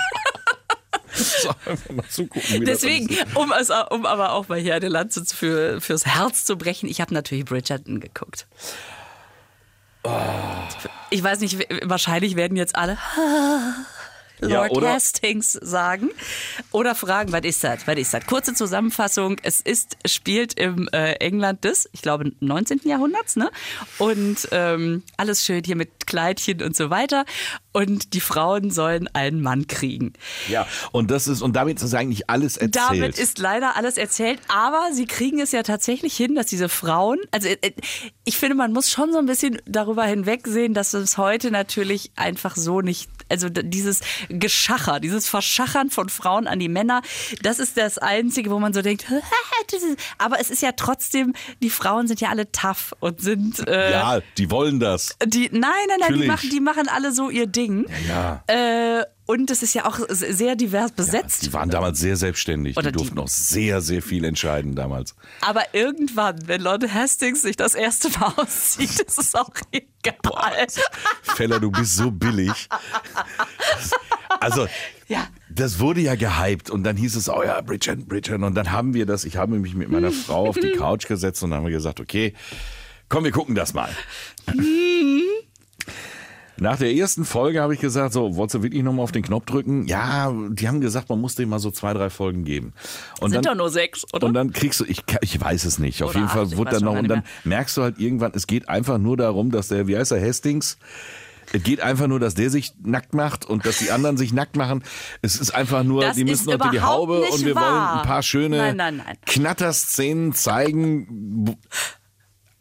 [1.43, 5.81] So, einfach mal zugucken, Deswegen, um, es, um aber auch mal hier eine Lanze für,
[5.81, 8.47] fürs Herz zu brechen, ich habe natürlich Bridgerton geguckt.
[11.11, 12.99] Ich weiß nicht, wahrscheinlich werden jetzt alle
[14.41, 16.11] Ja, Lord oder- Hastings sagen
[16.73, 17.87] oder fragen, was ist das?
[17.87, 18.27] Was ist das?
[18.27, 22.81] Kurze Zusammenfassung, es ist, spielt im äh, England des, ich glaube, 19.
[22.85, 23.51] Jahrhunderts, ne?
[23.99, 27.25] Und ähm, alles schön hier mit Kleidchen und so weiter.
[27.73, 30.15] Und die Frauen sollen einen Mann kriegen.
[30.49, 32.77] Ja, und das ist, und damit ist eigentlich alles erzählt.
[32.77, 37.19] Damit ist leider alles erzählt, aber sie kriegen es ja tatsächlich hin, dass diese Frauen,
[37.31, 37.73] also äh,
[38.25, 42.57] ich finde, man muss schon so ein bisschen darüber hinwegsehen, dass es heute natürlich einfach
[42.57, 47.03] so nicht, also dieses Geschacher, dieses Verschachern von Frauen an die Männer,
[47.43, 49.07] das ist das Einzige, wo man so denkt,
[50.19, 54.21] aber es ist ja trotzdem, die Frauen sind ja alle tough und sind, äh, ja,
[54.37, 55.17] die wollen das.
[55.25, 57.87] die, nein, nein, nein, die machen, die machen alle so ihr Ding.
[58.09, 58.43] Ja.
[58.47, 61.45] Äh, und es ist ja auch sehr divers besetzt.
[61.45, 62.77] Die waren damals sehr selbststlich.
[62.79, 65.15] Oder die durften die- auch sehr, sehr viel entscheiden damals.
[65.43, 70.67] Aber irgendwann, wenn Lord Hastings sich das erste Mal auszieht, ist es auch egal.
[71.23, 72.69] Feller, du bist so billig.
[74.41, 74.67] Also,
[75.09, 75.27] Ja.
[75.51, 78.45] das wurde ja gehypt und dann hieß es, oh ja, Bridgerton, Bridgerton.
[78.45, 81.43] Und dann haben wir das, ich habe mich mit meiner Frau auf die Couch gesetzt
[81.43, 82.33] und dann haben wir gesagt, okay,
[83.11, 83.91] komm, wir gucken das mal.
[86.61, 89.47] Nach der ersten Folge habe ich gesagt, so, wolltest du wirklich nochmal auf den Knopf
[89.47, 89.87] drücken?
[89.87, 92.73] Ja, die haben gesagt, man muss dem mal so zwei, drei Folgen geben.
[93.21, 94.27] Und Sind dann, doch nur sechs, oder?
[94.27, 96.03] Und dann kriegst du, ich, ich weiß es nicht.
[96.03, 98.69] Auf Oder jeden Fall wurde dann noch, und dann merkst du halt irgendwann, es geht
[98.69, 100.79] einfach nur darum, dass der, wie heißt er, Hastings,
[101.53, 104.57] es geht einfach nur, dass der sich nackt macht und dass die anderen sich nackt
[104.57, 104.83] machen.
[105.23, 108.01] Es ist einfach nur, Das die müssen unter die Haube und wir wollen wahr.
[108.03, 109.17] ein paar schöne Nein, nein, nein.
[109.25, 111.57] Knatterszenen zeigen.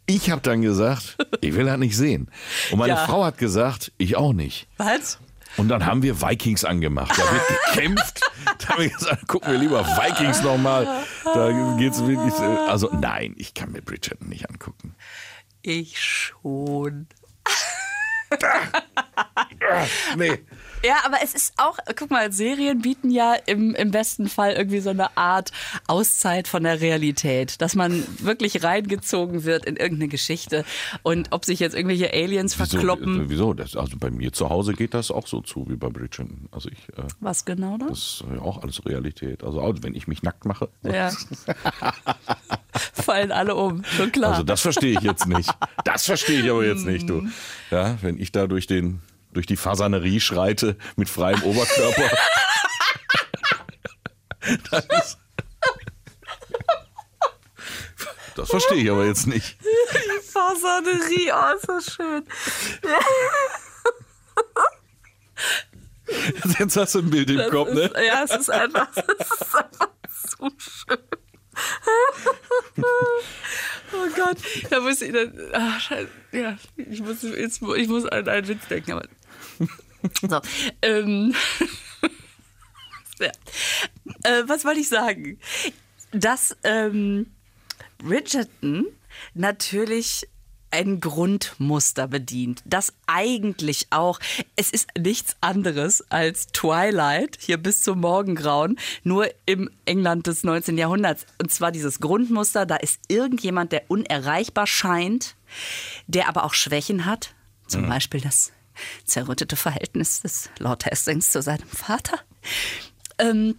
[0.10, 2.32] Ich habe dann gesagt, ich will das nicht sehen.
[2.72, 3.06] Und meine Ja.
[3.06, 4.68] Frau hat gesagt, ich auch nicht.
[4.78, 5.20] Was?
[5.58, 7.12] Und dann haben wir Vikings angemacht.
[7.18, 7.44] Da wird
[7.76, 8.22] gekämpft.
[8.60, 11.04] da haben wir gesagt, gucken wir lieber Vikings nochmal.
[11.26, 12.34] Da geht's wirklich.
[12.70, 14.96] Also nein, ich kann mir Bridgerton nicht angucken.
[15.62, 17.08] Ich schon.
[20.16, 20.40] Nee.
[20.84, 24.80] Ja, aber es ist auch, guck mal, Serien bieten ja im, im besten Fall irgendwie
[24.80, 25.52] so eine Art
[25.88, 30.66] Auszeit von der Realität, dass man wirklich reingezogen wird in irgendeine Geschichte
[31.04, 32.70] und ob sich jetzt irgendwelche Aliens Wieso?
[32.72, 33.26] verkloppen.
[33.26, 33.54] äh, Wieso?
[33.54, 36.48] Das, also bei mir zu Hause geht das auch so zu wie bei Bridgerton.
[36.52, 37.88] Also ich, äh, Was genau da?
[37.88, 39.44] das ist ja auch alles Realität.
[39.44, 40.70] Also auch wenn ich mich nackt mache.
[40.84, 41.12] Ja.
[42.94, 44.32] Fallen alle um, schon klar.
[44.32, 45.50] Also das verstehe ich jetzt nicht.
[45.84, 47.28] Das verstehe ich aber jetzt nicht, du.
[47.72, 49.02] Ja, wenn ich da durch den
[49.34, 52.10] durch die Fasanerie schreite mit freiem Oberkörper.
[54.72, 55.18] das, ist,
[58.36, 59.58] das verstehe ich aber jetzt nicht.
[59.62, 62.24] Die Fasanerie, oh, ist das schön.
[66.60, 67.82] Jetzt hast du ein Bild im Das Kopf, ne?
[67.82, 69.90] ist, ja, es ist einfach, es ist einfach
[70.40, 70.98] so schön.
[73.94, 74.38] Oh Gott,
[74.70, 78.68] da muss ich dann, ach, scheiße, ja, ich muss, jetzt, ich muss an einen Witz
[78.68, 79.08] denken, aber.
[80.22, 80.42] So,
[80.82, 81.34] ähm,
[83.20, 83.32] ja.
[84.24, 85.40] äh, was wollte ich sagen?
[86.12, 87.28] Dass ähm,
[87.98, 88.88] Bridgerton
[89.34, 90.28] natürlich
[90.78, 94.20] ein Grundmuster bedient, das eigentlich auch,
[94.56, 100.78] es ist nichts anderes als Twilight, hier bis zum Morgengrauen, nur im England des 19.
[100.78, 101.26] Jahrhunderts.
[101.42, 105.36] Und zwar dieses Grundmuster, da ist irgendjemand, der unerreichbar scheint,
[106.06, 107.34] der aber auch Schwächen hat,
[107.66, 108.52] zum Beispiel das
[109.04, 112.20] zerrüttete Verhältnis des Lord Hastings zu seinem Vater.
[113.18, 113.56] Ähm,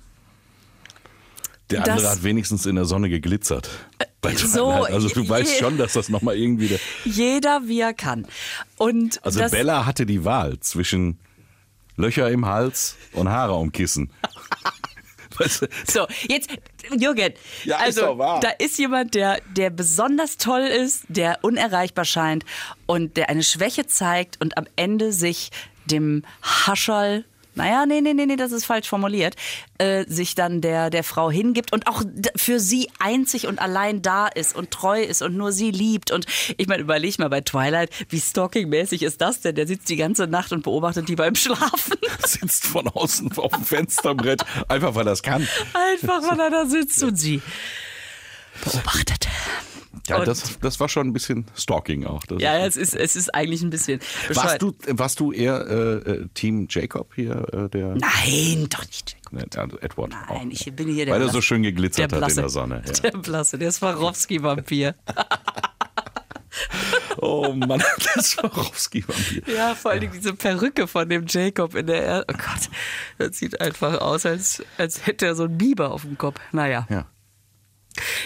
[1.71, 3.69] Der andere das- hat wenigstens in der Sonne geglitzert.
[4.21, 6.69] Bei so, also du je- weißt schon, dass das nochmal irgendwie...
[6.69, 8.27] Der, Jeder wie er kann.
[8.77, 11.19] Und also das, Bella hatte die Wahl zwischen
[11.97, 14.11] Löcher im Hals und Haare um Kissen.
[15.37, 15.67] weißt du?
[15.87, 16.51] So, jetzt,
[16.99, 17.33] Jürgen,
[17.65, 18.41] Ja, ist also wahr.
[18.41, 22.45] da ist jemand, der, der besonders toll ist, der unerreichbar scheint
[22.87, 25.51] und der eine Schwäche zeigt und am Ende sich
[25.87, 29.35] dem Hascherl, naja, nee, nee, nee, nee, das ist falsch formuliert,
[29.79, 32.03] äh, sich dann der, der Frau hingibt und auch
[32.37, 36.11] für sie einzig und allein da ist und treu ist und nur sie liebt.
[36.11, 39.55] Und ich meine, überleg mal bei Twilight, wie stalkingmäßig ist das denn?
[39.55, 41.99] Der sitzt die ganze Nacht und beobachtet die beim Schlafen.
[42.25, 45.47] Sitzt von außen auf dem Fensterbrett, einfach weil er es kann.
[45.73, 47.41] Einfach, weil er da sitzt und sie
[48.65, 49.29] beobachtet.
[50.09, 52.25] Ja, Und- das, das war schon ein bisschen Stalking auch.
[52.25, 55.67] Das Ja, ja, es ist, es ist eigentlich ein bisschen warst, du, warst du eher
[55.67, 57.47] äh, äh, Team Jacob hier?
[57.53, 59.17] Äh, der, Nein, doch nicht.
[59.23, 59.33] Jacob.
[59.33, 60.39] Ne, also Edward auch.
[60.39, 62.83] Nein, ich bin hier der Weil er so schön geglitzert hat in der Sonne.
[62.87, 62.93] Ja.
[63.11, 64.95] Der Blasse, der Swarovski-Vampir.
[67.21, 67.83] Oh Mann,
[68.15, 69.43] das Swarovski-Vampir.
[69.55, 72.71] Ja, vor allem diese Perücke von dem Jacob in der er Oh Gott,
[73.19, 76.41] das sieht einfach aus, als, als hätte er so einen Biber auf dem Kopf.
[76.53, 76.87] Naja.
[76.91, 77.07] Ja.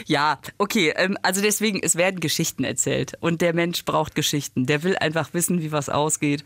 [0.06, 4.66] Ja, okay, ähm, also deswegen, es werden Geschichten erzählt und der Mensch braucht Geschichten.
[4.66, 6.44] Der will einfach wissen, wie was ausgeht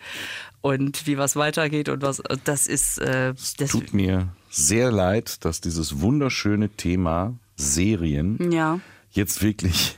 [0.61, 5.61] und wie was weitergeht und was, das ist, äh, das, Tut mir sehr leid, dass
[5.61, 8.81] dieses wunderschöne Thema Serien ja.
[9.11, 9.97] jetzt wirklich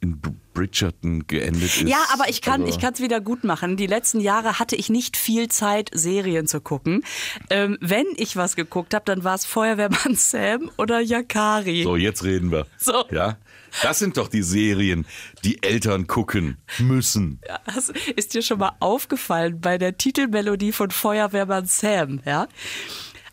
[0.00, 0.20] in
[0.54, 1.82] Bridgerton geendet ist.
[1.82, 3.76] Ja, aber ich kann Also, ich es wieder gut machen.
[3.76, 7.04] Die letzten Jahre hatte ich nicht viel Zeit, Serien zu gucken.
[7.50, 11.82] Ähm, wenn ich was geguckt habe, dann war es Feuerwehrmann Sam oder Yakari.
[11.82, 12.66] So, jetzt reden wir.
[12.78, 13.04] So.
[13.10, 13.36] Ja?
[13.82, 15.04] Das sind doch die Serien,
[15.42, 17.40] die Eltern gucken müssen.
[17.48, 22.46] Ja, Das ist dir schon mal aufgefallen bei der Titelmelodie von Feuerwehrmann Sam, ja?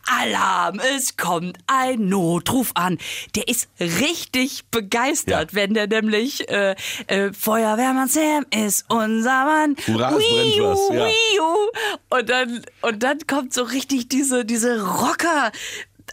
[0.06, 2.98] Alarm, es kommt ein Notruf an.
[3.36, 5.56] Der ist richtig begeistert, Ja.
[5.56, 6.76] wenn der nämlich äh,
[7.08, 9.76] äh, Feuerwehrmann Sam ist unser Mann.
[9.88, 11.06] Hurra, es brennt was, ja.
[11.06, 12.18] wiu.
[12.18, 15.52] Und dann und dann kommt so richtig diese diese Rocker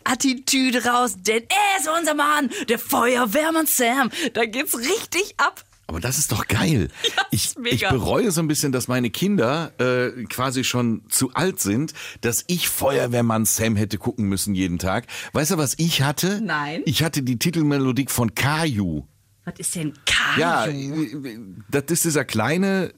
[0.05, 4.11] Attitüde raus, denn er ist unser Mann, der Feuerwehrmann Sam.
[4.33, 5.65] Da geht's richtig ab.
[5.89, 6.89] Aber das ist doch geil.
[7.31, 7.75] ich, ist mega.
[7.75, 12.45] ich bereue so ein bisschen, dass meine Kinder äh, quasi schon zu alt sind, dass
[12.47, 15.07] ich Feuerwehrmann Sam hätte gucken müssen jeden Tag.
[15.33, 16.43] Weißt du, was ich hatte?
[16.43, 16.83] Nein.
[16.85, 19.07] Ich hatte die Titelmelodie von Caillou.
[19.47, 20.41] Was ist denn Kaju?
[20.41, 21.39] Ja, äh,
[21.71, 22.93] das ist dieser kleine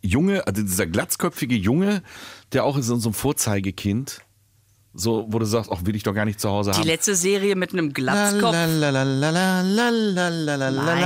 [0.00, 2.02] Junge, also dieser glatzköpfige Junge,
[2.52, 4.22] der auch ist so ein Vorzeigekind.
[4.92, 6.86] So, wo du sagst, auch will ich doch gar nicht zu Hause Die haben.
[6.86, 8.52] letzte Serie mit einem Glatzkopf.
[8.52, 8.80] Nein,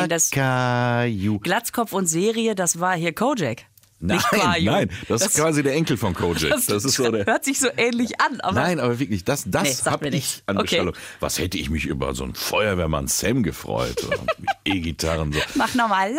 [0.09, 0.31] das-.
[0.31, 3.65] Glatzkopf und Serie, das war hier Kojak.
[4.01, 4.19] Nein,
[4.65, 6.51] nein, das, ist quasi der Enkel von Kojak.
[6.51, 7.25] Das, ist so der.
[7.25, 10.43] hört sich so ähnlich an, aber Nein, aber wirklich, das, Nee, das sagt habe ich
[10.47, 10.65] an Okay.
[10.65, 10.95] Bestellung.
[11.21, 13.97] Was hätte ich mich über so einen Feuerwehrmann Sam gefreut?
[14.65, 15.39] E-Gitarren so.
[15.55, 16.11] mach nochmal.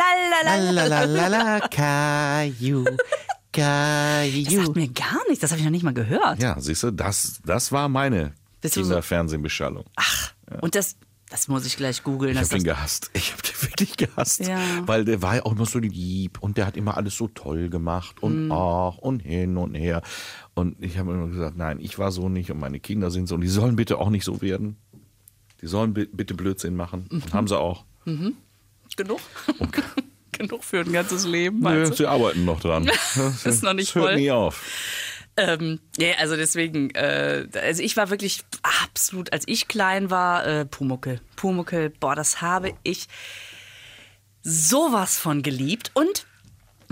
[0.44, 2.84] Lalalala, Caillou,
[3.56, 4.64] Das Caillou.
[4.64, 6.42] sagt mir gar nichts, das habe ich noch nicht mal gehört.
[6.42, 9.84] Ja, siehst du, das, das war meine du so- Kinderfernsehbeschallung.
[9.96, 10.96] Ach, und das,
[11.30, 12.32] das muss ich gleich googeln.
[12.34, 13.10] Ich das habe den das- gehasst.
[13.14, 14.40] Ich habe den wirklich gehasst.
[14.46, 14.58] Ja.
[14.86, 17.68] Weil der war ja auch immer so lieb und der hat immer alles so toll
[17.68, 18.22] gemacht Mhm.
[18.22, 20.02] und ach und hin und her.
[20.54, 23.34] Und ich habe immer gesagt, nein, ich war so nicht und meine Kinder sind so
[23.34, 24.76] und die sollen bitte auch nicht so werden.
[25.62, 27.06] Die sollen bi- bitte Blödsinn machen.
[27.10, 27.22] Mhm.
[27.22, 27.84] Und haben sie auch.
[28.96, 29.20] Genug?
[30.38, 31.94] Genug für ein ganzes Leben, Nö, du?
[31.94, 32.90] sie arbeiten noch dran.
[33.14, 34.16] Das Ist noch nicht das hört voll.
[34.16, 34.62] nie auf.
[35.38, 38.42] Ähm, ja, also deswegen, äh, also ich war wirklich
[38.88, 41.20] absolut, als ich klein war, äh, Pumuckel.
[41.36, 43.06] Pumuckel, boah, das habe ich
[44.42, 45.90] sowas von geliebt.
[45.94, 46.26] Und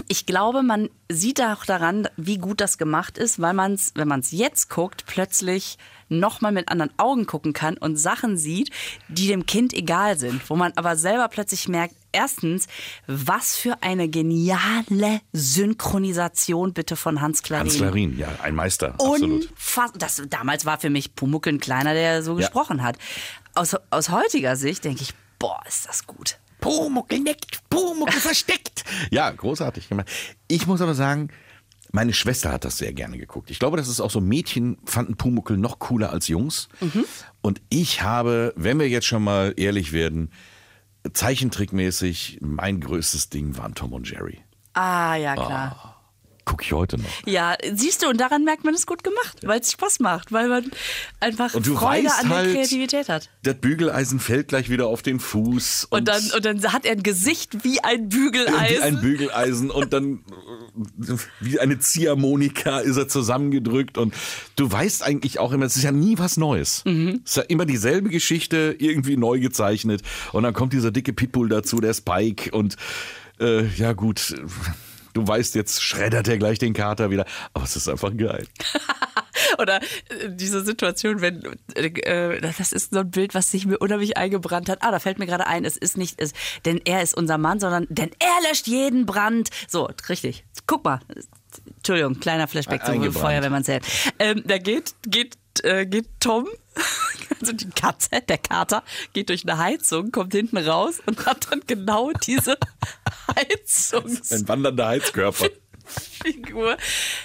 [0.08, 4.08] ich glaube, man sieht auch daran, wie gut das gemacht ist, weil man es, wenn
[4.08, 5.78] man es jetzt guckt, plötzlich
[6.10, 8.70] nochmal mit anderen Augen gucken kann und Sachen sieht,
[9.08, 10.48] die dem Kind egal sind.
[10.50, 12.66] Wo man aber selber plötzlich merkt, erstens,
[13.06, 17.66] was für eine geniale Synchronisation bitte von Hans Klarin.
[17.66, 18.94] Hans Klarin, ja, ein Meister.
[18.94, 19.48] Absolut.
[19.98, 22.38] Das, damals war für mich Pumuckel ein Kleiner, der so Ja.
[22.46, 22.96] gesprochen hat.
[23.54, 26.38] Aus, aus heutiger Sicht denke ich, boah, ist das gut.
[26.60, 28.84] Pumuckel neckt, Pumuckel versteckt.
[29.10, 30.08] Ja, großartig gemacht.
[30.48, 31.28] Ich muss aber sagen,
[31.92, 33.50] meine Schwester hat das sehr gerne geguckt.
[33.50, 36.68] Ich glaube, das ist auch so, Mädchen fanden Pumuckel noch cooler als Jungs.
[37.42, 40.32] Und ich habe, wenn wir jetzt schon mal ehrlich werden,
[41.12, 44.42] zeichentrickmäßig, mein größtes Ding waren Tom und Jerry.
[44.72, 45.93] Ah, ja, klar.
[46.44, 47.08] Gucke ich heute noch.
[47.26, 50.48] Ja, siehst du, und daran merkt man es gut gemacht, weil es Spaß macht, weil
[50.48, 50.70] man
[51.20, 53.30] einfach Und du Freude an der halt, Kreativität hat.
[53.42, 55.86] Das Bügeleisen fällt gleich wieder auf den Fuß.
[55.90, 58.76] Und dann, und dann hat er ein Gesicht wie ein Bügeleisen.
[58.76, 60.20] wie ein Bügeleisen und dann
[61.40, 64.14] wie eine Ziehharmonika ist er zusammengedrückt und
[64.56, 66.82] du weißt eigentlich auch immer, es ist ja nie was Neues.
[66.84, 67.22] Mhm.
[67.24, 70.02] Es ist ja immer dieselbe Geschichte, irgendwie neu gezeichnet
[70.32, 72.76] und dann kommt dieser dicke Pitbull dazu, der Spike und
[73.40, 74.34] äh, ja gut,
[75.14, 78.46] du weißt, jetzt schreddert er gleich den Kater wieder, aber es ist einfach geil.
[79.58, 81.42] Oder äh, diese Situation, wenn,
[81.74, 84.78] äh, das ist so ein Bild, was sich mir unheimlich eingebrannt hat.
[84.82, 86.32] Ah, da fällt mir gerade ein, es ist nicht, es,
[86.64, 89.48] denn er ist unser Mann, sondern, denn er löscht jeden Brand.
[89.68, 90.44] So, richtig.
[90.66, 91.00] Guck mal.
[91.76, 93.24] Entschuldigung, kleiner Flashback zum Eingebrannt.
[93.24, 93.84] Feuerwehrmann-Zelt.
[94.18, 96.48] Ähm, da geht, geht, äh, geht Tom,
[97.40, 98.82] also die Katze, der Kater,
[99.12, 102.56] geht durch eine Heizung, kommt hinten raus und hat dann genau diese
[103.36, 104.32] Heizungs...
[104.32, 105.48] Ein wandernder Heizkörper.
[105.84, 106.76] Figur.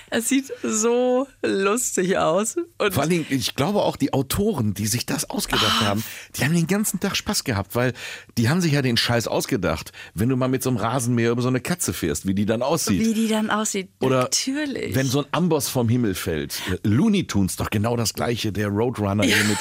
[0.10, 2.56] Es sieht so lustig aus.
[2.78, 6.04] Und Vor allen Dingen, ich glaube auch die Autoren, die sich das ausgedacht haben,
[6.36, 7.94] die haben den ganzen Tag Spaß gehabt, weil
[8.38, 11.42] die haben sich ja den Scheiß ausgedacht, wenn du mal mit so einem Rasenmäher über
[11.42, 13.00] so eine Katze fährst, wie die dann aussieht.
[13.00, 13.90] wie die dann aussieht.
[14.00, 14.96] Oder Natürlich.
[14.96, 16.62] wenn so ein Amboss vom Himmel fällt.
[16.70, 19.58] Äh, Looney Tunes doch genau das gleiche, der Roadrunner hier mit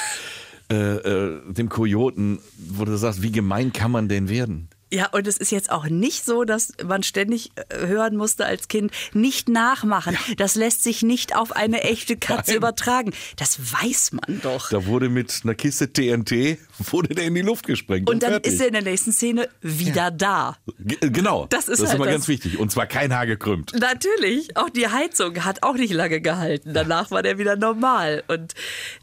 [0.71, 4.69] äh, äh, dem Kojoten, wo du sagst, wie gemein kann man denn werden?
[4.91, 8.69] Ja, und es ist jetzt auch nicht so, dass man ständig äh, hören musste als
[8.69, 10.17] Kind, nicht nachmachen.
[10.37, 12.57] Das lässt sich nicht auf eine echte Katze Nein.
[12.59, 13.13] übertragen.
[13.37, 14.71] Das weiß man doch.
[14.71, 18.09] Da wurde mit einer Kiste TNT, wurde der in die Luft gesprengt.
[18.09, 18.53] Und dann fertig.
[18.55, 20.57] ist er in der nächsten Szene wieder da.
[20.79, 22.15] G- äh, Genau, Das ist das ist halt immer das.
[22.15, 22.59] ganz wichtig.
[22.59, 23.73] Und zwar kein Haar gekrümmt.
[23.79, 26.73] Natürlich, auch die Heizung hat auch nicht lange gehalten.
[26.75, 28.23] Danach war der wieder normal.
[28.29, 28.55] Und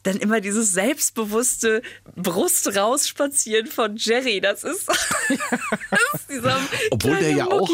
[0.04, 1.82] dann immer dieses selbstbewusste
[2.16, 4.42] Brust rausspazieren von Jerry.
[4.42, 4.88] Das ist,
[6.92, 7.70] Obwohl der, ja auch,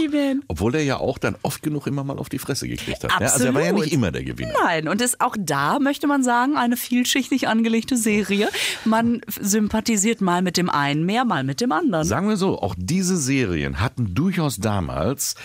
[0.47, 3.12] obwohl der ja auch dann oft genug immer mal auf die Fresse gekriegt hat.
[3.20, 3.86] Ja, also er war ja Absolut.
[3.86, 4.54] nicht immer der Gewinner.
[4.64, 8.49] Nein, und ist auch da, möchte man sagen, eine vielschichtig angelegte Serie.
[8.86, 12.06] Man sympathisiert mal mit dem einen mehr, mal mit dem anderen.
[12.06, 15.36] Sagen wir so, auch diese Serien hatten durchaus damals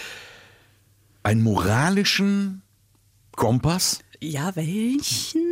[1.22, 2.62] einen moralischen
[3.32, 5.42] Kompass, Ja, welchen?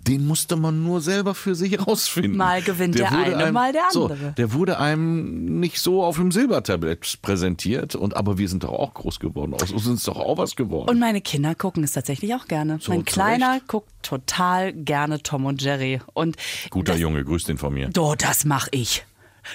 [0.00, 2.36] Den musste man nur selber für sich rausfinden.
[2.36, 4.32] Mal gewinnt der wurde eine, mal der So, andere.
[4.36, 8.94] der wurde einem nicht so auf dem Silbertablett präsentiert, und aber wir sind doch auch
[8.94, 9.54] groß geworden.
[9.54, 10.88] Aus uns ist doch auch was geworden.
[10.88, 12.78] Und meine Kinder gucken es tatsächlich auch gerne.
[12.80, 13.68] So, mein Kleiner Recht.
[13.68, 16.00] guckt total gerne Tom und Jerry.
[16.14, 16.36] Und
[16.70, 17.88] Guter das, Junge, grüß den von mir.
[17.88, 19.04] Do, das mache ich.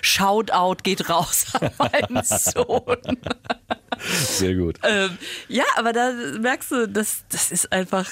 [0.01, 2.97] Shoutout geht raus an meinen Sohn.
[3.99, 4.79] Sehr gut.
[4.83, 5.17] ähm,
[5.47, 8.09] ja, aber da merkst du, das, das ist einfach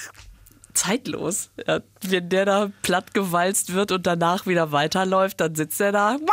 [0.73, 1.51] zeitlos.
[1.67, 6.15] Ja, wenn der da plattgewalzt wird und danach wieder weiterläuft, dann sitzt er da.
[6.15, 6.29] Und,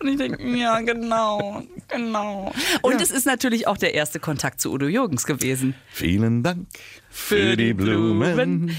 [0.00, 2.52] und ich denke, ja, genau, genau.
[2.82, 5.74] Und es ist natürlich auch der erste Kontakt zu Udo Jürgens gewesen.
[5.88, 6.68] Vielen Dank
[7.08, 8.76] für die Blumen.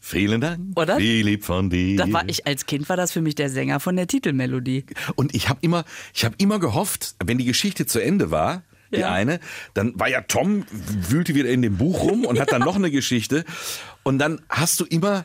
[0.00, 0.96] Vielen Dank, Oder?
[0.96, 1.96] Philipp von dir.
[1.96, 4.84] Da war ich als Kind war das für mich der Sänger von der Titelmelodie.
[5.16, 8.62] Und ich habe immer, ich habe immer gehofft, wenn die Geschichte zu Ende war,
[8.92, 9.12] die Ja.
[9.12, 9.40] eine,
[9.74, 12.90] dann war ja Tom wühlte wieder in dem Buch rum und hat dann noch eine
[12.90, 13.44] Geschichte.
[14.02, 15.24] Und dann hast du immer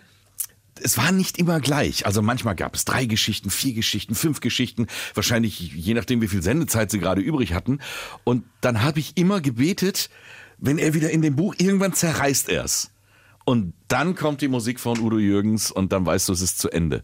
[0.81, 2.05] es war nicht immer gleich.
[2.05, 6.41] Also manchmal gab es drei Geschichten, vier Geschichten, fünf Geschichten, wahrscheinlich je nachdem, wie viel
[6.41, 7.79] Sendezeit sie gerade übrig hatten.
[8.23, 10.09] Und dann habe ich immer gebetet,
[10.57, 12.91] wenn er wieder in dem Buch, irgendwann zerreißt er's.
[13.45, 16.69] Und dann kommt die Musik von Udo Jürgens und dann weißt du, es ist zu
[16.69, 17.03] Ende.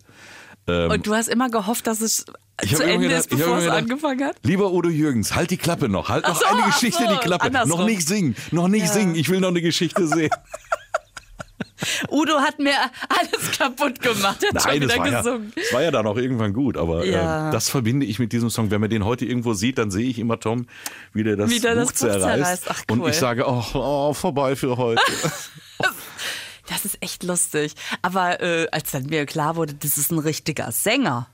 [0.92, 4.24] Und du hast immer gehofft, dass es zu Ende gedacht- ist, bevor es gedacht, angefangen
[4.26, 4.36] hat.
[4.44, 6.10] Lieber Udo Jürgens, halt die Klappe noch.
[6.10, 7.46] Halt noch so, eine Geschichte so, die Klappe.
[7.46, 7.70] andersrum.
[7.80, 8.36] Noch nicht singen.
[8.52, 8.92] Noch nicht Ja.
[8.94, 9.16] singen.
[9.16, 10.30] Ich will noch eine Geschichte sehen.
[12.12, 12.76] Udo hat mir
[13.10, 14.38] alles kaputt gemacht.
[14.54, 15.52] Hat schon Nein, das wieder war, ja, gesungen.
[15.56, 16.78] das war ja dann auch irgendwann gut.
[16.78, 17.50] Aber Ja.
[17.50, 18.70] äh, das verbinde ich mit diesem Song.
[18.70, 20.68] Wenn man den heute irgendwo sieht, dann sehe ich immer Tom,
[21.14, 22.22] wie der das, Wie der das Buch Buch zerreißt.
[22.24, 22.64] zerreißt.
[22.70, 23.10] Ach, Und cool.
[23.10, 25.02] ich sage, oh, oh, vorbei für heute.
[26.72, 27.74] Das ist echt lustig.
[28.02, 31.28] Aber äh, als dann mir klar wurde, das ist ein richtiger Sänger.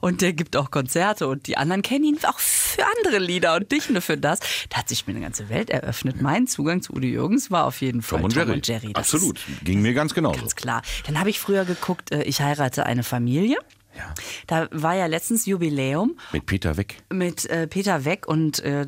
[0.00, 3.70] Und der gibt auch Konzerte und die anderen kennen ihn auch für andere Lieder und
[3.72, 4.38] nicht nur für das.
[4.68, 6.22] Da hat sich mir eine ganze Welt eröffnet.
[6.22, 8.92] Mein Zugang zu Udo Jürgens war auf jeden Fall Tom und Jerry.
[8.92, 9.40] Das Absolut.
[9.64, 10.36] Ging mir ganz genauso.
[10.36, 10.82] Ist ganz klar.
[11.06, 13.58] Dann habe ich früher geguckt, äh, ich heirate eine Familie.
[13.96, 14.14] Ja.
[14.48, 17.02] Da war ja letztens Jubiläum Mit Peter weg.
[17.10, 18.86] mit äh, Peter Weck und äh,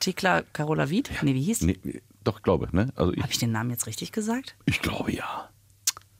[0.00, 1.10] Thekla Carola Wied.
[1.22, 1.62] Nee, wie hieß?
[1.62, 1.78] Nee,
[2.24, 2.68] doch, glaube.
[2.72, 2.92] Ne?
[2.96, 4.56] Also ich, Habe ich den Namen jetzt richtig gesagt?
[4.66, 5.48] ich glaube ja.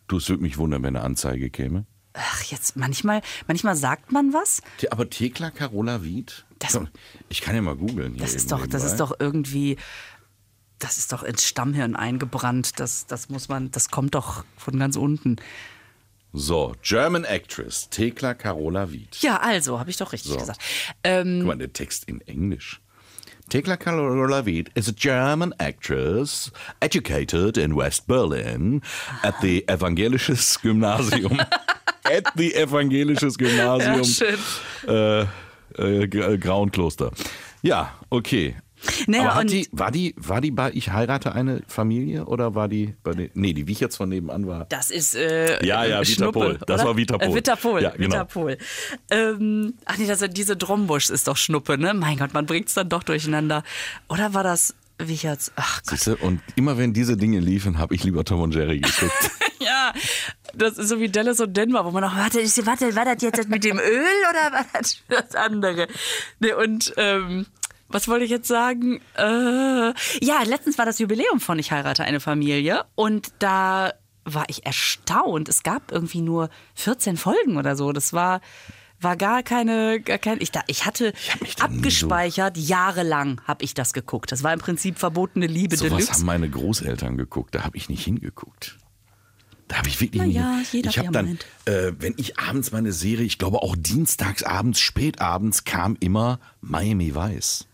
[0.09, 1.87] Du, es würde mich wundern, wenn eine Anzeige käme.
[2.15, 4.61] Ach, jetzt manchmal, manchmal sagt man was.
[4.91, 6.45] Aber Thekla Carola Wied?
[6.59, 6.89] Das- Komm,
[7.31, 8.13] ich kann ja mal googeln.
[8.15, 9.79] hier Das ist doch, das ist doch irgendwie,
[10.79, 12.79] das ist doch ins Stammhirn eingebrannt.
[12.81, 15.37] Das, das muss man, das kommt doch von ganz unten.
[16.35, 19.17] So, German Actress, Thekla Carola Wied.
[19.23, 20.39] Ja, also, habe ich doch richtig So.
[20.39, 20.61] gesagt.
[21.05, 22.81] Ähm, Guck mal, der Text in Englisch.
[23.53, 24.43] Thekla Carola
[24.75, 26.51] is a German actress
[26.81, 28.81] educated in West Berlin
[29.23, 29.75] at the ah.
[29.75, 31.39] Evangelisches Gymnasium.
[32.11, 34.39] at the Evangelisches Gymnasium.
[34.87, 35.29] Ja,
[35.79, 37.11] äh, äh, Grauenkloster.
[37.61, 38.57] Ja, okay.
[39.07, 42.95] Naja, Aber die, war, die, war die bei Ich heirate eine Familie oder war die
[43.03, 44.67] bei den, nee, die wie ich jetzt von nebenan war?
[44.69, 46.59] das ist äh, Ja, ja, Vita Schnuppe, Pol.
[46.67, 46.89] Das oder?
[46.89, 47.29] war Vita Pol.
[47.29, 48.07] Äh, Vita Pol, Ja, genau.
[48.15, 48.59] Vita Pol.
[49.11, 51.95] Ähm, ach nee, das, diese Drombusch ist doch Schnuppe, ne?
[51.95, 53.63] Mein Gott, man bringt's dann doch durcheinander.
[54.09, 55.53] Oder war das Wicherts?
[55.57, 55.91] Ach Gott.
[55.91, 56.17] Siehste?
[56.17, 59.31] Und immer wenn diese Dinge liefen, habe ich lieber Tom und Jerry geguckt.
[59.63, 59.93] Ja,
[60.55, 63.39] das ist so wie Dallas und Denver, wo man auch, warte, warte, war das jetzt
[63.39, 65.87] das mit dem Öl oder war das das andere?
[66.41, 67.47] Nee, und ähm,
[67.93, 69.01] was wollte ich jetzt sagen?
[69.17, 73.93] Äh, ja, letztens war das Jubiläum von Ich heirate eine Familie und da
[74.25, 75.49] war ich erstaunt.
[75.49, 77.93] Es gab irgendwie nur 14 Folgen oder so.
[77.93, 78.41] Das war
[79.01, 83.65] war gar keine, gar kein, ich, da, ich hatte da nie so- abgespeichert, jahrelang habe
[83.65, 84.31] ich das geguckt.
[84.31, 86.13] Das war im Prinzip verbotene Liebe Sowas Deluxe.
[86.13, 88.79] haben meine Großeltern geguckt, da habe ich nicht hingeguckt.
[89.67, 90.37] Da habe ich wirklich nicht.
[90.37, 94.45] ja, jeder ich habe dann, äh, wenn ich abends meine Serie, ich glaube auch dienstags
[94.45, 97.67] abends, spätabends kam immer Miami Vice.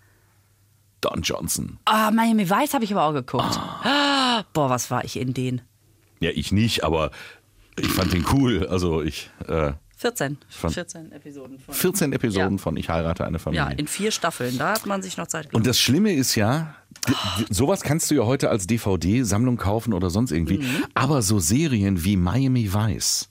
[1.01, 1.79] Don Johnson.
[1.85, 3.57] Ah, Miami Vice habe ich aber auch geguckt.
[3.85, 5.61] Ah, Boah, was war ich in den?
[6.21, 7.11] Ja, ich nicht, aber
[7.79, 8.67] ich fand den cool.
[8.67, 10.39] Also ich, äh, 14.
[10.49, 11.75] Von- 14 Episoden von.
[11.75, 12.63] 14 Episoden Ja.
[12.63, 13.65] von Ich heirate eine Familie.
[13.67, 14.57] Ja, in vier Staffeln.
[14.59, 15.65] Da hat man sich noch Zeit Und genommen.
[15.67, 16.75] das Schlimme ist ja,
[17.51, 20.59] sowas kannst du ja heute als DVD-Sammlung kaufen oder sonst irgendwie.
[20.59, 20.85] Mhm.
[20.95, 23.29] Aber so Serien wie Miami Vice,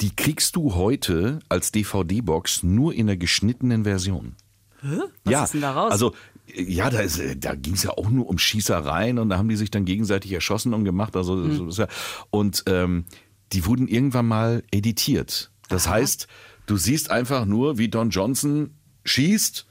[0.00, 4.36] die kriegst du heute als DVD-Box nur in der geschnittenen Version.
[4.82, 5.92] Was ja, ist denn da raus?
[5.92, 6.14] Also,
[6.56, 9.48] ja, da, ist, äh, da ging es ja auch nur um Schießereien und da haben
[9.48, 11.16] die sich dann gegenseitig erschossen und gemacht.
[11.16, 11.70] Also, Hm.
[11.70, 11.86] ja,
[12.30, 13.04] und ähm,
[13.52, 15.50] die wurden irgendwann mal editiert.
[15.68, 16.26] Das heißt,
[16.66, 18.74] du siehst einfach nur, wie Don Johnson
[19.04, 19.66] schießt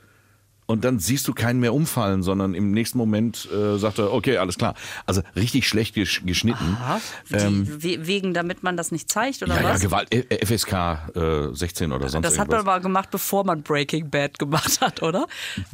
[0.70, 4.38] und dann siehst du keinen mehr umfallen, sondern im nächsten Moment äh, sagt er, okay,
[4.38, 4.76] alles klar.
[5.08, 6.78] Also richtig schlecht gesch geschnitten.
[6.80, 7.02] Aha.
[7.32, 9.82] Die, we- wegen, damit man das nicht zeigt oder Ähm, Ja, ja, was?
[9.82, 10.74] Gewalt, äh, FSK
[11.16, 12.66] äh, 16 oder sonst das hat irgendwas.
[12.66, 15.26] man aber gemacht, bevor man Breaking Bad gemacht hat, oder?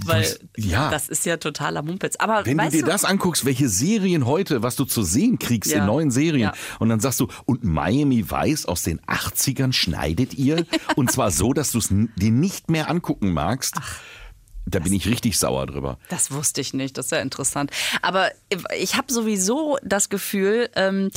[0.05, 0.89] Weil ja.
[0.89, 2.15] das ist ja totaler Mumpitz.
[2.15, 5.79] Aber Wenn du dir das anguckst, welche Serien heute, was du zu sehen kriegst Ja.
[5.79, 6.53] in neuen Serien, Ja.
[6.79, 10.65] und dann sagst du, und Miami Weiß aus den 80ern schneidet ihr,
[10.95, 13.75] und zwar so, dass du es dir nicht mehr angucken magst,
[14.65, 15.97] da bin ich richtig sauer drüber.
[16.09, 17.71] Das wusste ich nicht, das ist ja interessant.
[18.01, 18.31] Aber
[18.77, 21.11] ich habe sowieso das Gefühl, ähm,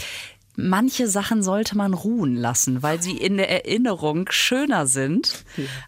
[0.57, 5.45] manche Sachen sollte man ruhen lassen, weil sie in der Erinnerung schöner sind,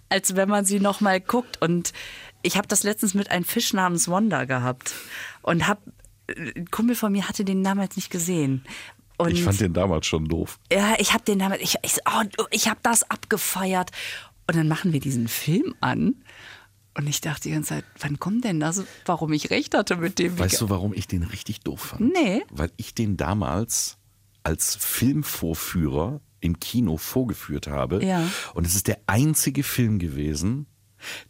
[0.09, 1.61] als wenn man sie nochmal guckt.
[1.61, 1.93] Und
[2.43, 4.93] ich habe das letztens mit einem Fisch namens Wanda gehabt
[5.43, 5.83] und hab,
[6.29, 8.65] ein Kumpel von mir hatte den damals nicht gesehen.
[9.19, 10.59] Und Ich fand den damals schon doof.
[10.73, 13.91] ja, ich habe den damit, ich, ich, oh, ich habe das abgefeiert.
[14.47, 16.15] Und dann machen wir diesen Film an.
[17.01, 18.85] Und ich dachte die ganze Zeit, wann kommt denn das?
[19.07, 20.39] Warum ich recht hatte mit dem.
[20.39, 22.13] Weißt du, warum ich den richtig doof fand?
[22.13, 22.43] Nee.
[22.51, 23.97] Weil ich den damals
[24.43, 28.05] als Filmvorführer im Kino vorgeführt habe.
[28.05, 28.29] Ja.
[28.53, 30.67] Und es ist der einzige Film gewesen,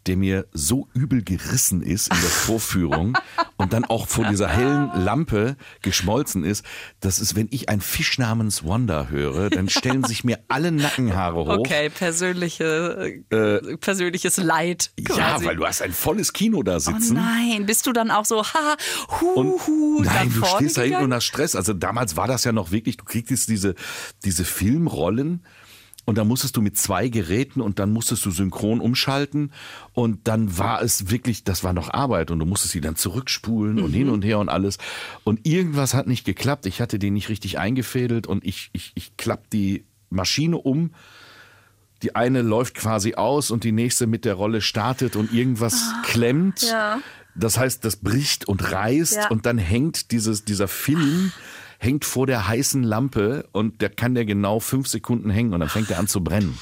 [0.06, 3.16] der mir so übel gerissen ist in der Vorführung
[3.56, 6.64] und dann auch vor dieser hellen Lampe geschmolzen ist,
[7.00, 11.44] dass es, wenn ich einen Fisch namens Wanda höre, dann stellen sich mir alle Nackenhaare
[11.44, 11.58] hoch.
[11.58, 14.90] Okay, persönliche, äh, persönliches Leid.
[14.98, 15.46] Ja, Quasi.
[15.46, 17.14] weil du hast ein volles Kino da Oh sitzen.
[17.14, 18.76] nein, bist du dann auch so, ha,
[19.20, 21.56] hu, Und hu, nein, du stehst da hinten und hast Stress.
[21.56, 23.74] Also damals war das ja noch wirklich, du kriegst diese,
[24.24, 25.44] diese Filmrollen
[26.06, 29.52] und da musstest du mit zwei Geräten und dann musstest du synchron umschalten
[29.92, 33.78] und dann war es wirklich, das war noch Arbeit und du musstest sie dann zurückspulen
[33.78, 33.94] und Mhm.
[33.94, 34.78] hin und her und alles.
[35.24, 36.66] Und irgendwas hat nicht geklappt.
[36.66, 40.92] Ich hatte den nicht richtig eingefädelt und ich, ich, ich klapp die Maschine um.
[42.02, 46.64] Die eine läuft quasi aus und die nächste mit der Rolle startet und irgendwas klemmt.
[46.64, 47.00] Ah, Ja.
[47.36, 49.28] Das heißt, das bricht und reißt Ja.
[49.28, 51.30] und dann hängt dieses, dieser Film
[51.82, 55.68] hängt vor der heißen Lampe und der kann der genau fünf Sekunden hängen und dann
[55.70, 56.56] fängt er an zu brennen.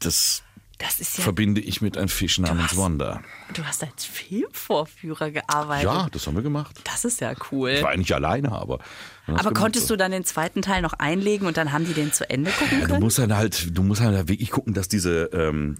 [0.00, 0.42] Das
[0.80, 0.88] ja,
[1.22, 3.22] verbinde ich mit einem Fisch namens hast- Wanda.
[3.54, 5.84] du hast als Filmvorführer gearbeitet.
[5.84, 6.80] Ja, das haben wir gemacht.
[6.82, 7.70] Das ist ja cool.
[7.70, 8.80] Ich war eigentlich alleine, aber.
[9.28, 12.28] Aber konntest du dann den zweiten Teil noch einlegen und dann haben die den zu
[12.28, 13.02] Ende gucken Ja, du können?
[13.04, 15.78] musst dann halt, du musst halt wirklich gucken, dass diese, ähm,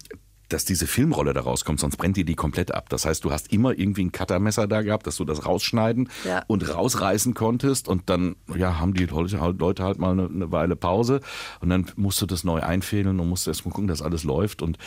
[0.53, 2.89] dass diese Filmrolle da rauskommt, sonst brennt dir die komplett ab.
[2.89, 6.43] Das heißt, du hast immer irgendwie ein Cuttermesser da gehabt, dass du das rausschneiden Ja.
[6.47, 10.53] und rausreißen konntest und dann ja, haben die Leute halt, Leute halt mal eine, eine
[10.53, 11.21] Weile Pause
[11.61, 14.63] und dann musst du das neu einfädeln und musst erst mal gucken, dass alles läuft
[14.63, 14.79] und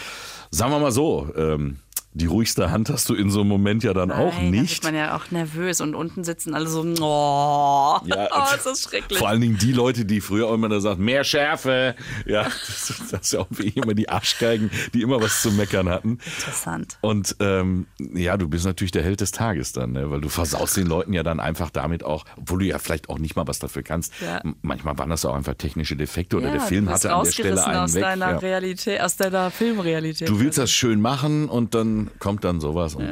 [0.52, 1.78] sagen wir mal so, ähm,
[2.16, 4.76] die ruhigste Hand hast du in so einem Moment ja dann auch Nein, Da nicht.
[4.76, 8.84] wird man ja auch nervös und unten sitzen alle so, oh, Ja, oh ist das
[8.84, 9.20] schrecklich.
[9.20, 11.96] Vor allen Dingen die Leute, die früher auch immer da sagen, mehr Schärfe.
[12.26, 15.90] Ja, das, das ist ja auch wie immer die Arschgeigen, die immer was zu meckern
[15.90, 16.20] hatten.
[16.38, 16.98] Interessant.
[17.02, 20.10] Und ähm, ja, du bist natürlich der Held des Tages dann, ne?
[20.10, 23.20] weil du versaust den Leuten ja dann einfach damit auch, obwohl du ja vielleicht auch
[23.20, 24.14] nicht mal was dafür kannst.
[24.22, 24.42] Ja.
[24.62, 27.66] Manchmal waren das auch einfach technische Defekte oder ja, der Film hatte an der Stelle
[27.66, 28.04] einen aus weg.
[28.04, 28.42] deiner.
[28.42, 30.30] Realität, aus deiner Filmrealität.
[30.30, 32.96] Du willst das schön machen und dann kommt dann sowas.
[32.96, 33.10] Und,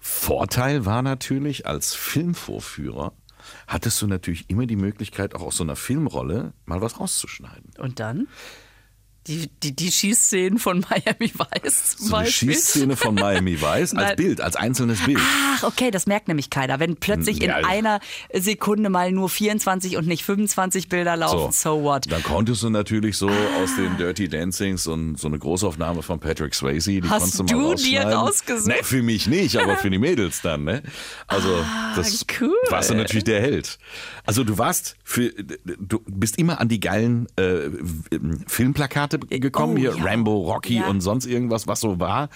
[0.00, 3.12] Vorteil war natürlich, als Filmvorführer
[3.66, 7.70] hattest du natürlich immer die Möglichkeit, auch aus so einer Filmrolle mal was rauszuschneiden.
[7.78, 8.28] Und dann?
[9.26, 12.52] Die, die, die Schießszenen von Miami Vice zum So Beispiel.
[12.52, 14.16] Schießszene von Miami Vice als.
[14.16, 15.18] Bild, als einzelnes Bild.
[15.20, 16.78] Ach, okay, das merkt nämlich keiner.
[16.78, 17.56] Wenn plötzlich in Ja.
[17.56, 18.00] einer
[18.32, 22.10] Sekunde mal nur 24 und nicht 25 Bilder laufen, so, what?
[22.10, 26.54] Dann konntest du natürlich so aus den Dirty Dancings und so eine Großaufnahme von Patrick
[26.54, 28.68] Swayze, die Hast konntest du mal du dir rausgesucht?
[28.68, 30.82] Nee, für mich nicht, aber für die Mädels dann, ne?
[31.26, 31.48] Also,
[31.96, 32.54] das Ah, cool.
[32.70, 33.78] warst du natürlich der Held.
[34.24, 37.70] Also, du warst für, du bist immer an die geilen äh,
[38.46, 40.04] Filmplakate gekommen, Oh, hier ja.
[40.04, 40.88] Rambo, Rocky Ja.
[40.88, 42.28] und sonst irgendwas, was so war.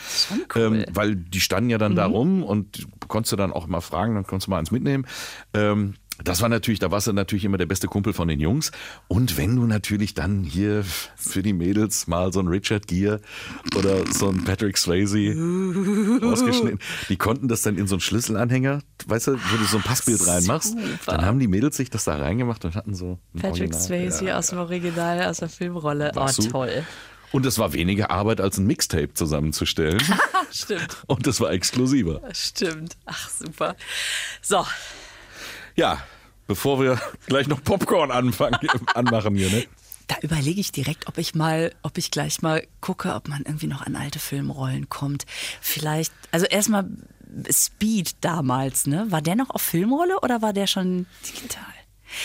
[0.55, 0.71] Cool.
[0.71, 0.77] Mhm.
[0.77, 4.15] Ähm, weil die standen ja dann da rum und konntest du dann auch mal fragen,
[4.15, 5.07] dann konntest du mal eins mitnehmen.
[5.55, 5.95] Ähm,
[6.25, 8.71] das war natürlich, da warst du natürlich immer der beste Kumpel von den Jungs.
[9.09, 10.85] Und wenn du natürlich dann hier
[11.17, 13.21] für die Mädels mal so ein Richard Gere
[13.77, 15.19] oder so ein Patrick Swayze
[16.23, 19.83] ausgeschnitten, die konnten das dann in so einen Schlüsselanhänger, weißt du, wo du so ein
[19.83, 20.89] Passbild reinmachst, super.
[21.07, 23.81] dann haben die Mädels sich das da reingemacht und hatten so Patrick Original.
[23.81, 24.39] Swayze Ja.
[24.39, 26.13] aus dem Original, aus der Filmrolle.
[26.15, 26.49] Oh, Warst du?
[26.49, 26.85] toll.
[27.33, 30.03] Und es war weniger Arbeit als ein Mixtape zusammenzustellen.
[30.51, 32.21] Stimmt, und es war exklusiver.
[32.33, 32.97] stimmt.
[33.07, 33.77] Ach, super.
[34.43, 34.67] So,
[35.81, 35.99] Ja,
[36.47, 38.59] bevor wir gleich noch Popcorn anfangen,
[38.95, 39.65] anmachen hier, ne?
[40.09, 43.67] da überlege ich direkt, ob ich mal, ob ich gleich mal gucke, ob man irgendwie
[43.67, 45.25] noch an alte Filmrollen kommt.
[45.63, 46.85] Vielleicht, also erstmal
[47.51, 49.11] Speed damals, ne?
[49.11, 51.65] War der noch auf Filmrolle oder war der schon digital?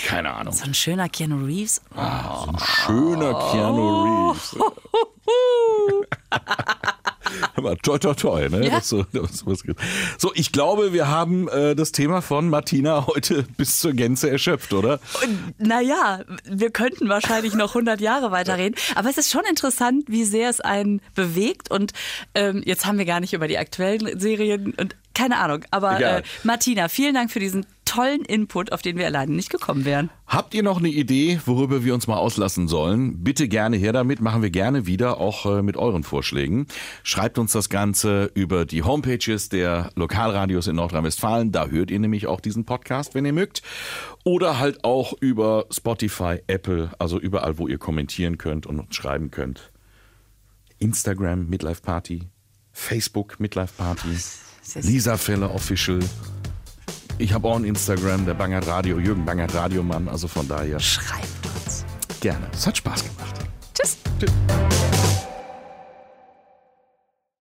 [0.05, 0.51] Keine Ahnung.
[0.51, 1.79] So ein schöner Keanu Reeves.
[1.93, 4.57] So ein schöner Keanu Reeves.
[7.55, 8.67] Aber toi, toi, toi, ne?
[8.67, 8.81] Ja.
[8.81, 9.05] So,
[10.17, 14.73] so, ich glaube, wir haben äh, das Thema von Martina heute bis zur Gänze erschöpft,
[14.73, 14.99] oder?
[15.57, 20.49] Naja, wir könnten wahrscheinlich noch 100 Jahre weiterreden, aber es ist schon interessant, wie sehr
[20.49, 21.93] es einen bewegt und
[22.33, 26.23] ähm, jetzt haben wir gar nicht über die aktuellen Serien und keine Ahnung, aber äh,
[26.43, 30.09] Martina, vielen Dank für diesen tollen Input, auf den wir alleine nicht gekommen wären.
[30.27, 33.23] Habt ihr noch eine Idee, worüber wir uns mal auslassen sollen?
[33.23, 36.67] Bitte gerne her damit, machen wir gerne wieder, auch äh, mit euren Vorschlägen.
[37.03, 41.51] Schreibt uns das Ganze über die Homepages der Lokalradios in Nordrhein-Westfalen.
[41.51, 43.61] Da hört ihr nämlich auch diesen Podcast, wenn ihr mögt.
[44.23, 49.31] Oder halt auch über Spotify, Apple, also überall, wo ihr kommentieren könnt und uns schreiben
[49.31, 49.71] könnt.
[50.79, 52.23] Instagram, Midlife Party,
[52.73, 54.17] Facebook, Midlife Party,
[54.73, 55.99] Lisa Feller Official.
[57.17, 61.27] Ich habe auch ein Instagram, der Bangert Radio, Jürgen Bangert Radiomann, also von daher Schreibt
[61.55, 61.85] uns.
[62.19, 62.47] gerne.
[62.53, 63.35] Es hat Spaß gemacht.
[63.73, 63.97] Tschüss.
[64.19, 64.31] Tschüss.